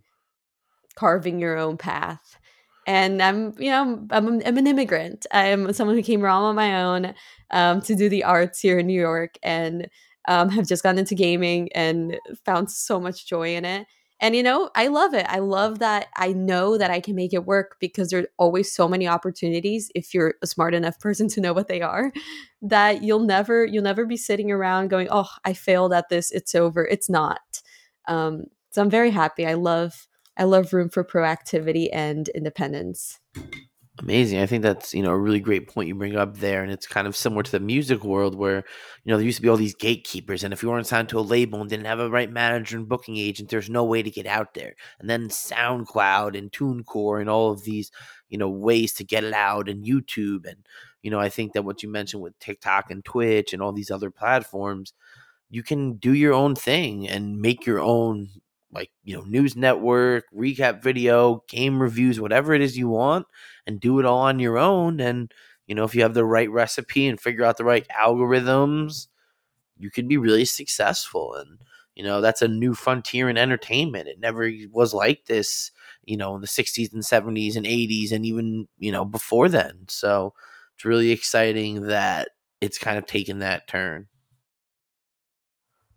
carving 0.95 1.39
your 1.39 1.59
own 1.59 1.77
path 1.77 2.39
and 2.87 3.23
I'm, 3.23 3.55
you 3.59 3.71
know, 3.71 4.07
I'm, 4.11 4.43
I'm 4.45 4.59
an 4.59 4.67
immigrant. 4.67 5.27
I'm 5.31 5.73
someone 5.73 5.97
who 5.97 6.03
came 6.03 6.25
around 6.25 6.43
on 6.45 6.57
my 6.57 6.83
own 6.83 7.15
um, 7.51 7.81
to 7.83 7.95
do 7.95 8.09
the 8.09 8.25
arts 8.25 8.59
here 8.59 8.79
in 8.79 8.87
New 8.87 9.01
York, 9.01 9.35
and 9.43 9.87
um, 10.27 10.49
have 10.49 10.67
just 10.67 10.83
gotten 10.83 10.99
into 10.99 11.15
gaming 11.15 11.69
and 11.73 12.17
found 12.45 12.71
so 12.71 12.99
much 12.99 13.27
joy 13.29 13.55
in 13.55 13.65
it. 13.65 13.87
And 14.21 14.37
you 14.37 14.43
know, 14.43 14.71
I 14.75 14.89
love 14.89 15.15
it. 15.15 15.27
I 15.29 15.39
love 15.39 15.79
that 15.79 16.09
I 16.17 16.33
know 16.33 16.77
that 16.77 16.91
I 16.91 17.01
can 17.01 17.17
make 17.17 17.33
it 17.33 17.47
work 17.47 17.77
because 17.81 18.11
there's 18.11 18.27
always 18.39 18.73
so 18.73 18.87
many 18.87 19.09
opportunities 19.09 19.91
if 19.95 20.13
you're 20.13 20.35
a 20.43 20.47
smart 20.47 20.75
enough 20.75 20.99
person 21.01 21.29
to 21.29 21.41
know 21.41 21.53
what 21.53 21.69
they 21.69 21.81
are 21.81 22.13
that 22.63 23.03
you'll 23.03 23.21
never 23.21 23.65
you'll 23.65 23.83
never 23.83 24.05
be 24.05 24.17
sitting 24.17 24.51
around 24.51 24.89
going, 24.89 25.09
"Oh, 25.11 25.29
I 25.45 25.55
failed 25.55 25.93
at 25.93 26.09
this. 26.11 26.31
It's 26.31 26.55
over." 26.55 26.87
It's 26.87 27.09
not. 27.09 27.63
Um, 28.07 28.45
so 28.71 28.83
I'm 28.83 28.91
very 28.91 29.11
happy. 29.11 29.47
I 29.47 29.55
love 29.55 30.07
I 30.37 30.45
love 30.45 30.73
room 30.73 30.89
for 30.89 31.05
proactivity 31.05 31.89
and 31.93 32.29
independence. 32.31 33.19
Amazing. 34.03 34.41
I 34.41 34.47
think 34.47 34.63
that's, 34.63 34.95
you 34.95 35.03
know, 35.03 35.11
a 35.11 35.19
really 35.19 35.41
great 35.41 35.69
point 35.69 35.89
you 35.89 35.95
bring 35.95 36.17
up 36.17 36.39
there. 36.39 36.63
And 36.63 36.73
it's 36.73 36.87
kind 36.87 37.07
of 37.07 37.15
similar 37.15 37.43
to 37.43 37.51
the 37.51 37.61
music 37.61 38.03
world 38.03 38.35
where, 38.35 38.65
you 39.05 39.11
know, 39.11 39.19
there 39.19 39.27
used 39.27 39.37
to 39.37 39.43
be 39.43 39.49
all 39.49 39.59
these 39.59 39.75
gatekeepers. 39.75 40.43
And 40.43 40.55
if 40.55 40.63
you 40.63 40.71
weren't 40.71 40.87
signed 40.87 41.11
to 41.11 41.19
a 41.19 41.21
label 41.21 41.61
and 41.61 41.69
didn't 41.69 41.85
have 41.85 42.01
a 42.01 42.09
right 42.09 42.31
manager 42.31 42.79
and 42.79 42.89
booking 42.89 43.19
agent, 43.19 43.51
there's 43.51 43.69
no 43.69 43.85
way 43.85 44.03
to 44.03 44.11
get 44.11 44.27
out 44.27 44.55
there. 44.55 44.75
And 45.01 45.11
then 45.11 45.29
SoundCloud 45.29 46.37
and 46.37 46.51
TuneCore 46.51 47.21
and 47.21 47.29
all 47.29 47.51
of 47.51 47.65
these, 47.65 47.93
you 48.31 48.39
know, 48.39 48.49
ways 48.49 48.95
to 48.95 49.05
get 49.05 49.23
it 49.23 49.35
out 49.35 49.69
and 49.69 49.85
YouTube. 49.85 50.47
And, 50.47 50.67
you 51.03 51.11
know, 51.11 51.21
I 51.21 51.29
think 51.29 51.53
that 51.53 51.67
what 51.67 51.83
you 51.83 51.91
mentioned 51.91 52.23
with 52.23 52.39
TikTok 52.39 52.91
and 52.91 53.05
Twitch 53.05 53.53
and 53.53 53.61
all 53.61 53.73
these 53.73 53.91
other 53.91 54.11
platforms, 54.11 54.95
you 55.51 55.63
can 55.63 55.95
do 55.95 56.15
your 56.15 56.33
own 56.33 56.55
thing 56.55 57.07
and 57.07 57.39
make 57.39 57.67
your 57.67 57.81
own 57.81 58.31
like 58.73 58.91
you 59.05 59.17
know 59.17 59.23
news 59.25 59.57
network 59.57 60.25
recap 60.35 60.83
video 60.83 61.43
game 61.49 61.81
reviews 61.81 62.21
whatever 62.21 62.55
it 62.55 62.61
is 62.61 62.79
you 62.79 62.89
want 62.89 63.27
and 63.67 63.81
do 63.81 63.99
it 63.99 64.05
all 64.07 64.21
on 64.21 64.39
your 64.39 64.59
own 64.59 65.01
and 65.01 65.33
you 65.67 65.75
know 65.75 65.85
if 65.85 65.95
you 65.95 66.03
have 66.03 66.15
the 66.15 66.25
right 66.25 66.51
recipe 66.51 67.07
and 67.07 67.21
figure 67.21 67.45
out 67.45 67.57
the 67.57 67.65
right 67.65 67.87
algorithms 67.89 69.09
you 69.79 69.91
could 69.91 70.09
be 70.09 70.17
really 70.17 70.45
successful 70.45 71.35
and 71.35 71.59
you 71.95 72.05
know 72.05 72.21
that's 72.21 72.43
a 72.43 72.49
new 72.49 72.75
frontier 72.75 73.29
in 73.29 73.37
entertainment. 73.37 74.09
It 74.09 74.21
never 74.21 74.51
was 74.73 74.95
like 74.95 75.27
this 75.27 75.71
you 76.05 76.17
know 76.17 76.35
in 76.35 76.41
the 76.41 76.47
60s 76.47 76.93
and 76.93 77.05
70s 77.05 77.57
and 77.57 77.67
80s 77.67 78.13
and 78.13 78.25
even 78.25 78.69
you 78.79 78.93
know 78.93 79.05
before 79.05 79.49
then. 79.49 79.87
So 79.89 80.35
it's 80.75 80.85
really 80.85 81.11
exciting 81.11 81.83
that 81.89 82.31
it's 82.61 82.79
kind 82.79 82.99
of 82.99 83.07
taken 83.07 83.41
that 83.41 83.67
turn. 83.67 84.07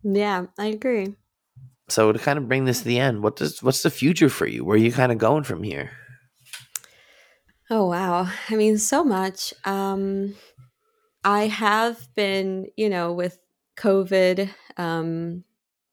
Yeah 0.02 0.46
i 0.58 0.66
agree 0.66 1.14
so 1.88 2.12
to 2.12 2.18
kind 2.18 2.38
of 2.38 2.48
bring 2.48 2.64
this 2.64 2.80
to 2.80 2.84
the 2.84 2.98
end, 2.98 3.22
what 3.22 3.36
does 3.36 3.62
what's 3.62 3.82
the 3.82 3.90
future 3.90 4.28
for 4.28 4.46
you? 4.46 4.64
Where 4.64 4.74
are 4.74 4.78
you 4.78 4.92
kind 4.92 5.12
of 5.12 5.18
going 5.18 5.44
from 5.44 5.62
here? 5.62 5.90
Oh 7.70 7.86
wow. 7.88 8.30
I 8.48 8.56
mean 8.56 8.78
so 8.78 9.04
much. 9.04 9.52
Um 9.64 10.34
I 11.24 11.46
have 11.46 12.08
been, 12.14 12.66
you 12.76 12.88
know, 12.88 13.12
with 13.12 13.38
COVID 13.76 14.48
um 14.76 15.44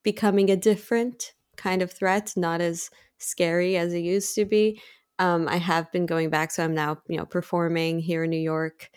becoming 0.04 0.50
a 0.50 0.58
different 0.58 1.34
kind 1.58 1.82
of 1.82 1.92
threat, 1.92 2.34
not 2.36 2.62
as 2.62 2.90
scary 3.18 3.78
as 3.78 3.94
it 3.94 4.00
used 4.00 4.34
to 4.36 4.46
be. 4.46 4.82
Um 5.20 5.48
I 5.48 5.58
have 5.58 5.92
been 5.92 6.06
going 6.06 6.30
back 6.30 6.52
so 6.52 6.64
I'm 6.64 6.74
now, 6.74 7.02
you 7.08 7.18
know, 7.18 7.26
performing 7.26 8.00
here 8.00 8.24
in 8.24 8.30
New 8.30 8.38
York 8.38 8.90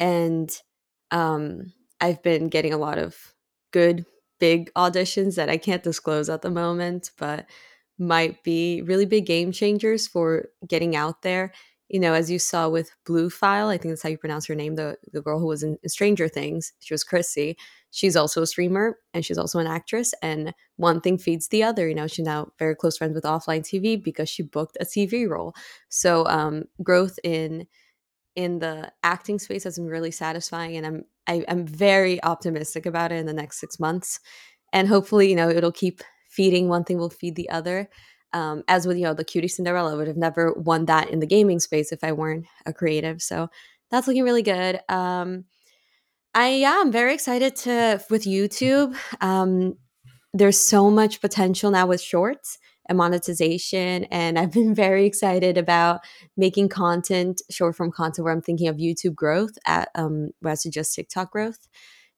and 0.00 0.50
um 1.12 1.72
I've 2.00 2.22
been 2.22 2.48
getting 2.48 2.72
a 2.72 2.78
lot 2.78 2.98
of 2.98 3.16
good 3.72 4.04
big 4.42 4.72
auditions 4.74 5.36
that 5.36 5.48
I 5.48 5.56
can't 5.56 5.84
disclose 5.84 6.28
at 6.28 6.42
the 6.42 6.50
moment, 6.50 7.12
but 7.16 7.46
might 7.96 8.42
be 8.42 8.82
really 8.82 9.06
big 9.06 9.24
game 9.24 9.52
changers 9.52 10.08
for 10.08 10.48
getting 10.66 10.96
out 10.96 11.22
there. 11.22 11.52
You 11.88 12.00
know, 12.00 12.12
as 12.12 12.28
you 12.28 12.40
saw 12.40 12.68
with 12.68 12.90
Blue 13.06 13.30
File, 13.30 13.68
I 13.68 13.78
think 13.78 13.92
that's 13.92 14.02
how 14.02 14.08
you 14.08 14.18
pronounce 14.18 14.46
her 14.46 14.56
name, 14.56 14.74
the, 14.74 14.96
the 15.12 15.22
girl 15.22 15.38
who 15.38 15.46
was 15.46 15.62
in 15.62 15.78
Stranger 15.86 16.26
Things. 16.26 16.72
She 16.80 16.92
was 16.92 17.04
Chrissy. 17.04 17.56
She's 17.92 18.16
also 18.16 18.42
a 18.42 18.46
streamer 18.48 18.98
and 19.14 19.24
she's 19.24 19.38
also 19.38 19.60
an 19.60 19.68
actress. 19.68 20.12
And 20.22 20.52
one 20.74 21.00
thing 21.00 21.18
feeds 21.18 21.46
the 21.46 21.62
other. 21.62 21.86
You 21.86 21.94
know, 21.94 22.08
she's 22.08 22.24
now 22.24 22.50
very 22.58 22.74
close 22.74 22.96
friends 22.98 23.14
with 23.14 23.22
OfflineTV 23.22 24.02
because 24.02 24.28
she 24.28 24.42
booked 24.42 24.76
a 24.80 24.84
TV 24.84 25.28
role. 25.28 25.54
So 25.88 26.26
um, 26.26 26.64
growth 26.82 27.16
in 27.22 27.68
in 28.34 28.58
the 28.58 28.90
acting 29.02 29.38
space 29.38 29.64
has 29.64 29.76
been 29.76 29.86
really 29.86 30.10
satisfying 30.10 30.76
and 30.76 30.86
I'm 30.86 31.04
I, 31.26 31.44
I'm 31.48 31.66
very 31.66 32.22
optimistic 32.22 32.86
about 32.86 33.12
it 33.12 33.16
in 33.16 33.26
the 33.26 33.32
next 33.32 33.60
six 33.60 33.78
months. 33.78 34.20
And 34.72 34.88
hopefully, 34.88 35.28
you 35.28 35.36
know, 35.36 35.48
it'll 35.48 35.72
keep 35.72 36.02
feeding 36.28 36.68
one 36.68 36.84
thing 36.84 36.98
will 36.98 37.10
feed 37.10 37.36
the 37.36 37.50
other. 37.50 37.88
Um, 38.32 38.64
as 38.66 38.86
with, 38.86 38.96
you 38.96 39.04
know, 39.04 39.14
the 39.14 39.24
QTCinderella, 39.24 39.96
would 39.96 40.08
have 40.08 40.16
never 40.16 40.54
won 40.54 40.86
that 40.86 41.10
in 41.10 41.20
the 41.20 41.26
gaming 41.26 41.60
space 41.60 41.92
if 41.92 42.02
I 42.02 42.12
weren't 42.12 42.46
a 42.64 42.72
creative. 42.72 43.20
So 43.20 43.48
that's 43.90 44.06
looking 44.06 44.24
really 44.24 44.42
good. 44.42 44.80
Um, 44.88 45.44
I 46.34 46.54
yeah, 46.54 46.78
I'm 46.80 46.90
very 46.90 47.12
excited 47.12 47.56
to 47.56 48.02
with 48.08 48.24
YouTube. 48.24 48.96
Um, 49.20 49.76
there's 50.32 50.58
so 50.58 50.90
much 50.90 51.20
potential 51.20 51.70
now 51.70 51.86
with 51.86 52.00
shorts 52.00 52.58
and 52.86 52.98
monetization. 52.98 54.04
And 54.04 54.38
I've 54.38 54.52
been 54.52 54.74
very 54.84 55.06
excited 55.06 55.56
about 55.58 56.00
making 56.36 56.68
content, 56.68 57.42
short 57.50 57.76
form 57.76 57.92
content, 57.92 58.24
where 58.24 58.32
I'm 58.32 58.42
thinking 58.42 58.68
of 58.68 58.76
YouTube 58.76 59.14
growth 59.14 59.58
at 59.66 59.88
um, 59.94 60.30
as 60.44 60.62
to 60.62 60.70
just 60.70 60.94
TikTok 60.94 61.30
growth, 61.30 61.68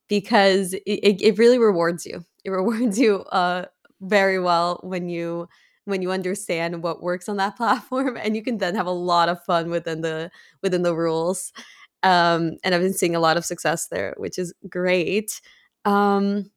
because 0.09 0.75
it, 0.75 1.21
it 1.21 1.39
really 1.39 1.59
rewards 1.59 2.07
you. 2.07 2.25
It 2.45 2.51
rewards 2.51 2.99
you 2.99 3.23
uh, 3.25 3.67
very 4.01 4.39
well 4.39 4.81
when 4.83 5.09
you 5.09 5.49
when 5.87 6.01
you 6.01 6.13
understand 6.13 6.83
what 6.83 7.03
works 7.03 7.29
on 7.29 7.37
that 7.37 7.57
platform, 7.59 8.17
and 8.17 8.37
you 8.37 8.43
can 8.43 8.59
then 8.59 8.75
have 8.75 8.87
a 8.87 8.91
lot 8.91 9.29
of 9.29 9.43
fun 9.45 9.71
within 9.71 10.01
the 10.01 10.31
within 10.63 10.83
the 10.83 10.95
rules. 10.95 11.53
Um, 12.03 12.53
and 12.63 12.75
I've 12.75 12.83
been 12.83 12.93
seeing 12.93 13.17
a 13.17 13.21
lot 13.21 13.39
of 13.39 13.47
success 13.47 13.89
there, 13.89 14.15
which 14.19 14.39
is 14.39 14.53
great. 14.69 15.41
Um, 15.87 16.51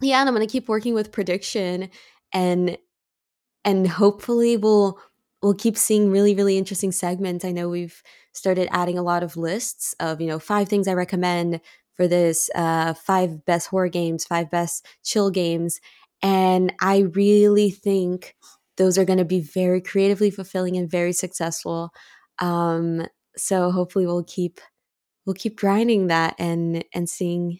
yeah, 0.00 0.18
and 0.20 0.28
I'm 0.28 0.34
going 0.34 0.46
to 0.46 0.50
keep 0.50 0.68
working 0.68 0.94
with 0.94 1.12
prediction 1.12 1.90
and 2.32 2.76
and 3.64 3.86
hopefully 3.88 4.56
we'll 4.56 4.98
we'll 5.42 5.54
keep 5.54 5.76
seeing 5.76 6.10
really 6.10 6.34
really 6.34 6.58
interesting 6.58 6.92
segments. 6.92 7.44
I 7.44 7.52
know 7.52 7.68
we've 7.68 8.02
started 8.32 8.68
adding 8.70 8.98
a 8.98 9.02
lot 9.02 9.22
of 9.22 9.36
lists 9.36 9.94
of 10.00 10.20
you 10.20 10.26
know 10.28 10.38
five 10.38 10.68
things 10.68 10.86
i 10.86 10.94
recommend 10.94 11.60
for 11.94 12.06
this 12.06 12.48
uh, 12.54 12.94
five 12.94 13.44
best 13.44 13.66
horror 13.68 13.88
games 13.88 14.24
five 14.24 14.48
best 14.50 14.86
chill 15.02 15.30
games 15.30 15.80
and 16.22 16.72
i 16.80 16.98
really 17.14 17.70
think 17.70 18.36
those 18.80 18.96
are 18.96 19.04
going 19.04 19.18
to 19.18 19.26
be 19.26 19.40
very 19.40 19.80
creatively 19.82 20.30
fulfilling 20.30 20.74
and 20.78 20.90
very 20.90 21.12
successful. 21.12 21.92
Um, 22.38 23.06
so 23.36 23.70
hopefully 23.70 24.06
we'll 24.06 24.24
keep 24.24 24.58
we'll 25.26 25.34
keep 25.34 25.58
grinding 25.58 26.06
that 26.06 26.34
and 26.38 26.82
and 26.94 27.08
seeing 27.08 27.58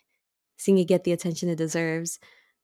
seeing 0.57 0.79
it 0.79 0.89
get 0.89 1.05
the 1.05 1.13
attention 1.13 1.51
it 1.51 1.57
deserves 1.59 2.19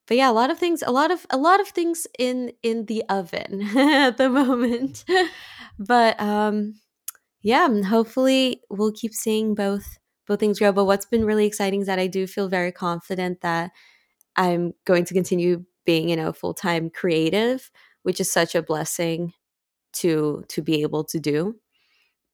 but 0.07 0.17
yeah, 0.17 0.31
a 0.31 0.33
lot 0.33 0.51
of 0.51 0.59
things, 0.59 0.83
a 0.87 0.93
lot 0.93 1.11
of 1.11 1.27
a 1.31 1.37
lot 1.37 1.61
of 1.61 1.69
things 1.69 2.07
in 2.19 2.53
in 2.63 2.87
the 2.87 3.05
oven 3.09 3.63
at 3.77 4.17
the 4.19 4.29
moment. 4.29 5.05
but 5.79 6.21
um 6.21 6.75
yeah, 7.43 7.69
hopefully 7.85 8.63
we'll 8.71 8.93
keep 8.93 9.15
seeing 9.15 9.55
both 9.55 9.99
both 10.27 10.41
things 10.41 10.59
grow. 10.59 10.73
But 10.73 10.87
what's 10.87 11.07
been 11.07 11.25
really 11.25 11.47
exciting 11.47 11.81
is 11.83 11.87
that 11.89 11.99
I 11.99 12.07
do 12.09 12.27
feel 12.27 12.49
very 12.49 12.73
confident 12.73 13.41
that 13.43 13.71
I'm 14.37 14.75
going 14.85 15.05
to 15.07 15.15
continue 15.15 15.65
being, 15.87 16.09
you 16.09 16.17
know, 16.17 16.33
full 16.33 16.55
time 16.55 16.91
creative, 16.91 17.71
which 18.03 18.21
is 18.21 18.31
such 18.33 18.55
a 18.55 18.63
blessing 18.63 19.33
to 19.95 20.45
to 20.51 20.63
be 20.63 20.83
able 20.83 21.05
to 21.07 21.21
do. 21.21 21.57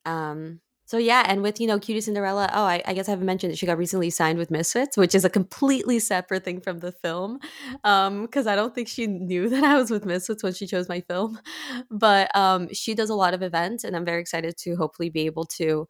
Um, 0.07 0.62
so 0.93 0.99
yeah, 0.99 1.25
and 1.27 1.41
with 1.41 1.59
you 1.59 1.67
know 1.67 1.79
QTCinderella, 1.79 2.51
oh, 2.53 2.65
I, 2.65 2.83
I, 2.85 2.93
guess 2.93 3.09
I 3.09 3.13
haven't 3.13 3.25
mentioned 3.25 3.51
that 3.51 3.57
she 3.57 3.65
got 3.65 3.79
recently 3.79 4.11
signed 4.11 4.37
with 4.37 4.51
Misfits, 4.51 4.99
which 4.99 5.15
is 5.15 5.25
a 5.25 5.31
completely 5.31 5.99
separate 5.99 6.45
thing 6.45 6.61
from 6.61 6.81
the 6.81 6.93
film, 6.93 7.39
because 7.73 8.47
um, 8.47 8.49
I 8.49 8.55
don't 8.55 8.75
think 8.75 8.89
she 8.89 9.07
knew 9.07 9.49
that 9.53 9.65
I 9.65 9.79
was 9.79 9.91
with 9.91 10.05
Misfits 10.05 10.43
when 10.43 10.53
she 10.53 10.67
chose 10.67 10.91
my 10.91 11.01
film. 11.01 11.41
But 11.91 12.31
um, 12.37 12.69
she 12.75 12.93
does 12.93 13.09
a 13.09 13.15
lot 13.15 13.33
of 13.33 13.41
events, 13.41 13.85
and 13.85 13.97
I'm 13.97 14.05
very 14.05 14.21
excited 14.21 14.59
to 14.59 14.77
hopefully 14.77 15.09
be 15.09 15.23
able 15.23 15.47
to 15.57 15.89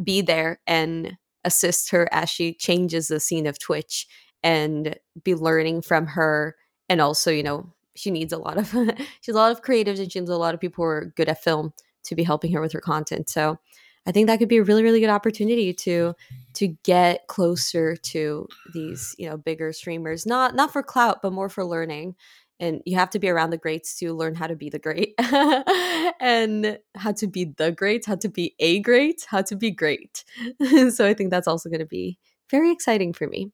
be 0.00 0.22
there 0.22 0.60
and 0.64 1.16
assist 1.42 1.90
her 1.90 2.08
as 2.12 2.30
she 2.30 2.54
changes 2.54 3.08
the 3.08 3.18
scene 3.18 3.48
of 3.48 3.58
Twitch 3.58 4.06
and 4.44 4.96
be 5.24 5.34
learning 5.34 5.82
from 5.82 6.06
her, 6.06 6.54
and 6.88 7.00
also 7.00 7.32
you 7.32 7.42
know 7.42 7.72
she 7.96 8.12
needs 8.12 8.32
a 8.32 8.38
lot 8.38 8.58
of 8.58 8.68
she's 9.22 9.34
a 9.34 9.38
lot 9.38 9.50
of 9.50 9.62
creatives 9.62 9.98
and 9.98 10.12
she 10.12 10.20
needs 10.20 10.30
a 10.30 10.36
lot 10.36 10.54
of 10.54 10.60
people 10.60 10.84
who 10.84 10.90
are 10.90 11.12
good 11.16 11.28
at 11.28 11.42
film 11.42 11.72
to 12.04 12.14
be 12.14 12.22
helping 12.22 12.52
her 12.52 12.60
with 12.60 12.70
her 12.74 12.80
content. 12.80 13.28
So 13.28 13.58
I 14.06 14.12
think 14.12 14.28
that 14.28 14.38
could 14.38 14.48
be 14.48 14.58
a 14.58 14.62
really, 14.62 14.82
really 14.82 15.00
good 15.00 15.10
opportunity 15.10 15.72
to 15.74 16.14
to 16.54 16.68
get 16.84 17.26
closer 17.26 17.96
to 17.96 18.48
these, 18.72 19.14
you 19.18 19.28
know, 19.28 19.36
bigger 19.36 19.72
streamers. 19.72 20.26
Not 20.26 20.54
not 20.54 20.72
for 20.72 20.82
clout, 20.82 21.22
but 21.22 21.32
more 21.32 21.48
for 21.48 21.64
learning. 21.64 22.14
And 22.58 22.80
you 22.86 22.96
have 22.96 23.10
to 23.10 23.18
be 23.18 23.28
around 23.28 23.50
the 23.50 23.58
greats 23.58 23.98
to 23.98 24.14
learn 24.14 24.34
how 24.34 24.46
to 24.46 24.56
be 24.56 24.70
the 24.70 24.78
great 24.78 25.14
and 26.20 26.78
how 26.94 27.12
to 27.12 27.26
be 27.26 27.44
the 27.44 27.70
great, 27.70 28.06
how 28.06 28.14
to 28.16 28.28
be 28.30 28.54
a 28.58 28.80
great, 28.80 29.26
how 29.28 29.42
to 29.42 29.56
be 29.56 29.70
great. 29.70 30.24
so 30.90 31.06
I 31.06 31.12
think 31.12 31.30
that's 31.30 31.48
also 31.48 31.68
going 31.68 31.80
to 31.80 31.86
be 31.86 32.18
very 32.50 32.72
exciting 32.72 33.12
for 33.12 33.26
me. 33.26 33.52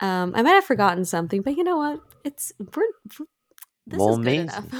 Um, 0.00 0.32
I 0.34 0.42
might 0.42 0.52
have 0.52 0.64
forgotten 0.64 1.04
something, 1.04 1.42
but 1.42 1.56
you 1.56 1.64
know 1.64 1.76
what? 1.76 2.00
It's 2.24 2.52
we're, 2.74 3.26
this 3.86 3.98
well, 3.98 4.14
amazing. 4.14 4.48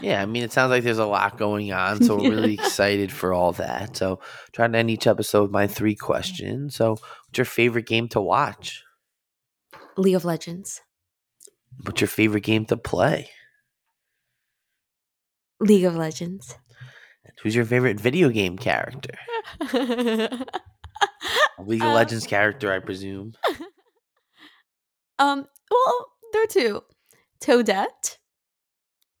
yeah, 0.00 0.22
I 0.22 0.26
mean, 0.26 0.42
it 0.42 0.52
sounds 0.52 0.70
like 0.70 0.84
there's 0.84 0.98
a 0.98 1.06
lot 1.06 1.36
going 1.36 1.72
on, 1.72 2.02
so 2.02 2.16
we're 2.16 2.30
really 2.30 2.54
excited 2.60 3.12
for 3.12 3.34
all 3.34 3.52
that. 3.52 3.96
So, 3.96 4.20
trying 4.52 4.72
to 4.72 4.78
end 4.78 4.90
each 4.90 5.06
episode 5.06 5.42
with 5.42 5.50
my 5.50 5.66
three 5.66 5.94
questions. 5.94 6.74
So, 6.74 6.92
what's 6.92 7.38
your 7.38 7.44
favorite 7.44 7.86
game 7.86 8.08
to 8.08 8.20
watch? 8.20 8.82
League 9.98 10.14
of 10.14 10.24
Legends. 10.24 10.80
What's 11.84 12.00
your 12.00 12.08
favorite 12.08 12.44
game 12.44 12.64
to 12.66 12.76
play? 12.76 13.28
League 15.60 15.84
of 15.84 15.94
Legends. 15.94 16.56
Who's 17.42 17.54
your 17.54 17.64
favorite 17.64 18.00
video 18.00 18.30
game 18.30 18.56
character? 18.56 19.14
League 19.72 21.82
of 21.82 21.88
um, 21.88 21.94
Legends 21.94 22.26
character, 22.26 22.72
I 22.72 22.78
presume. 22.78 23.34
Um, 25.18 25.46
well, 25.70 26.06
there 26.32 26.44
are 26.44 26.46
two. 26.46 26.82
Toadette 27.40 28.18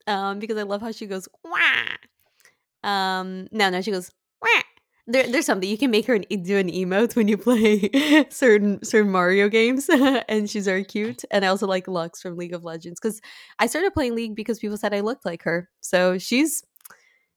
um, 0.06 0.38
because 0.38 0.56
I 0.56 0.62
love 0.62 0.80
how 0.80 0.92
she 0.92 1.06
goes 1.06 1.28
wah. 1.44 2.88
Um, 2.88 3.48
no, 3.52 3.70
no, 3.70 3.80
she 3.80 3.90
goes 3.90 4.10
wah. 4.40 4.62
There, 5.06 5.26
there's 5.26 5.46
something 5.46 5.68
you 5.68 5.78
can 5.78 5.90
make 5.90 6.06
her 6.06 6.14
an, 6.14 6.24
do 6.42 6.58
an 6.58 6.70
emote 6.70 7.16
when 7.16 7.26
you 7.26 7.36
play 7.36 8.26
certain 8.30 8.82
certain 8.84 9.10
Mario 9.10 9.48
games, 9.48 9.88
and 10.28 10.48
she's 10.48 10.66
very 10.66 10.84
cute. 10.84 11.24
And 11.30 11.44
I 11.44 11.48
also 11.48 11.66
like 11.66 11.88
Lux 11.88 12.20
from 12.20 12.36
League 12.36 12.54
of 12.54 12.64
Legends 12.64 13.00
because 13.00 13.20
I 13.58 13.66
started 13.66 13.94
playing 13.94 14.14
League 14.14 14.36
because 14.36 14.58
people 14.58 14.76
said 14.76 14.94
I 14.94 15.00
looked 15.00 15.24
like 15.24 15.42
her. 15.42 15.68
So 15.80 16.18
she's 16.18 16.62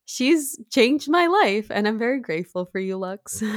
she's 0.05 0.57
changed 0.71 1.09
my 1.09 1.27
life, 1.27 1.67
and 1.71 1.87
I'm 1.87 1.97
very 1.97 2.19
grateful 2.19 2.65
for 2.65 2.79
you, 2.79 2.97
Lux. 2.97 3.43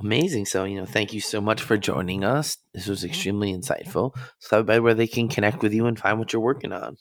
Amazing. 0.00 0.46
So, 0.46 0.64
you 0.64 0.76
know, 0.76 0.86
thank 0.86 1.12
you 1.12 1.20
so 1.20 1.40
much 1.40 1.60
for 1.60 1.76
joining 1.76 2.24
us. 2.24 2.56
This 2.72 2.86
was 2.86 3.04
extremely 3.04 3.52
insightful. 3.52 4.16
So, 4.38 4.58
everybody, 4.58 4.80
where 4.80 4.94
they 4.94 5.06
can 5.06 5.28
connect 5.28 5.62
with 5.62 5.74
you 5.74 5.86
and 5.86 5.98
find 5.98 6.18
what 6.18 6.32
you're 6.32 6.40
working 6.40 6.72
on. 6.72 6.96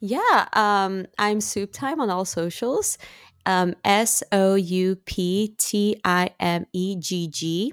Yeah, 0.00 0.46
um, 0.52 1.06
I'm 1.18 1.40
Soup 1.40 1.72
Time 1.72 2.00
on 2.00 2.08
all 2.10 2.24
socials. 2.24 2.98
Um, 3.46 3.74
S 3.84 4.22
O 4.30 4.54
U 4.54 4.96
P 4.96 5.54
T 5.58 6.00
I 6.04 6.30
M 6.38 6.66
E 6.72 6.96
G 6.96 7.28
G. 7.28 7.72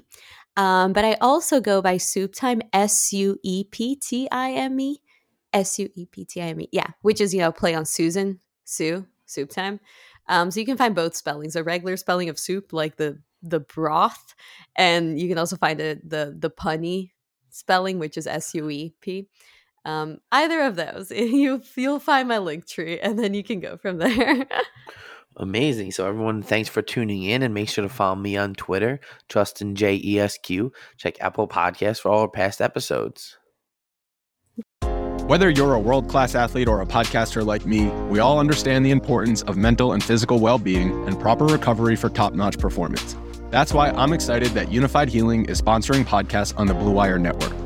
Um, 0.56 0.92
but 0.92 1.04
I 1.04 1.14
also 1.20 1.60
go 1.60 1.80
by 1.82 1.98
Soup 1.98 2.34
Time, 2.34 2.62
S 2.72 3.12
U 3.12 3.38
E 3.42 3.64
P 3.64 3.94
T 3.94 4.28
I 4.32 4.52
M 4.52 4.80
E, 4.80 5.00
S 5.52 5.78
U 5.78 5.88
E 5.94 6.06
P 6.06 6.24
T 6.24 6.40
I 6.40 6.46
M 6.46 6.62
E. 6.62 6.68
Yeah, 6.72 6.88
which 7.02 7.20
is, 7.20 7.32
you 7.32 7.40
know, 7.40 7.52
play 7.52 7.74
on 7.74 7.84
Susan, 7.84 8.40
Sue, 8.64 9.06
Soup 9.26 9.48
Time. 9.48 9.78
Um, 10.28 10.50
so 10.50 10.58
you 10.58 10.66
can 10.66 10.76
find 10.76 10.94
both 10.94 11.14
spellings 11.14 11.54
a 11.54 11.62
regular 11.62 11.96
spelling 11.96 12.28
of 12.28 12.38
soup, 12.38 12.72
like 12.72 12.96
the 12.96 13.20
the 13.42 13.60
broth, 13.60 14.34
and 14.74 15.20
you 15.20 15.28
can 15.28 15.38
also 15.38 15.56
find 15.56 15.80
a, 15.80 15.94
the 16.02 16.34
the 16.36 16.50
punny 16.50 17.10
spelling, 17.50 18.00
which 18.00 18.16
is 18.18 18.26
S 18.26 18.52
U 18.54 18.68
E 18.68 18.94
P. 19.00 19.28
Um, 19.86 20.18
either 20.32 20.62
of 20.62 20.76
those, 20.76 21.10
you 21.12 21.62
you'll 21.76 22.00
find 22.00 22.28
my 22.28 22.38
Linktree, 22.38 22.98
and 23.00 23.18
then 23.18 23.32
you 23.32 23.42
can 23.42 23.60
go 23.60 23.78
from 23.78 23.98
there. 23.98 24.46
Amazing. 25.38 25.92
So 25.92 26.06
everyone, 26.06 26.42
thanks 26.42 26.68
for 26.68 26.82
tuning 26.82 27.22
in, 27.22 27.42
and 27.42 27.54
make 27.54 27.68
sure 27.68 27.82
to 27.82 27.88
follow 27.88 28.16
me 28.16 28.36
on 28.36 28.54
Twitter, 28.54 29.00
Justin 29.28 29.74
J 29.74 30.00
E 30.02 30.18
S 30.18 30.38
Q. 30.38 30.72
Check 30.96 31.16
Apple 31.20 31.46
Podcasts 31.46 32.00
for 32.00 32.10
all 32.10 32.22
our 32.22 32.28
past 32.28 32.60
episodes. 32.60 33.38
Whether 35.26 35.50
you're 35.50 35.74
a 35.74 35.80
world 35.80 36.08
class 36.08 36.34
athlete 36.34 36.68
or 36.68 36.80
a 36.80 36.86
podcaster 36.86 37.44
like 37.44 37.66
me, 37.66 37.86
we 38.08 38.18
all 38.18 38.38
understand 38.38 38.86
the 38.86 38.92
importance 38.92 39.42
of 39.42 39.56
mental 39.56 39.92
and 39.92 40.02
physical 40.02 40.38
well 40.38 40.58
being 40.58 41.06
and 41.06 41.18
proper 41.20 41.44
recovery 41.44 41.96
for 41.96 42.08
top 42.08 42.32
notch 42.32 42.58
performance. 42.58 43.16
That's 43.50 43.72
why 43.72 43.90
I'm 43.90 44.12
excited 44.12 44.50
that 44.52 44.68
Unifyd 44.68 45.08
Healing 45.08 45.44
is 45.46 45.60
sponsoring 45.60 46.04
podcasts 46.04 46.58
on 46.58 46.66
the 46.66 46.74
Blue 46.74 46.92
Wire 46.92 47.18
Network. 47.18 47.65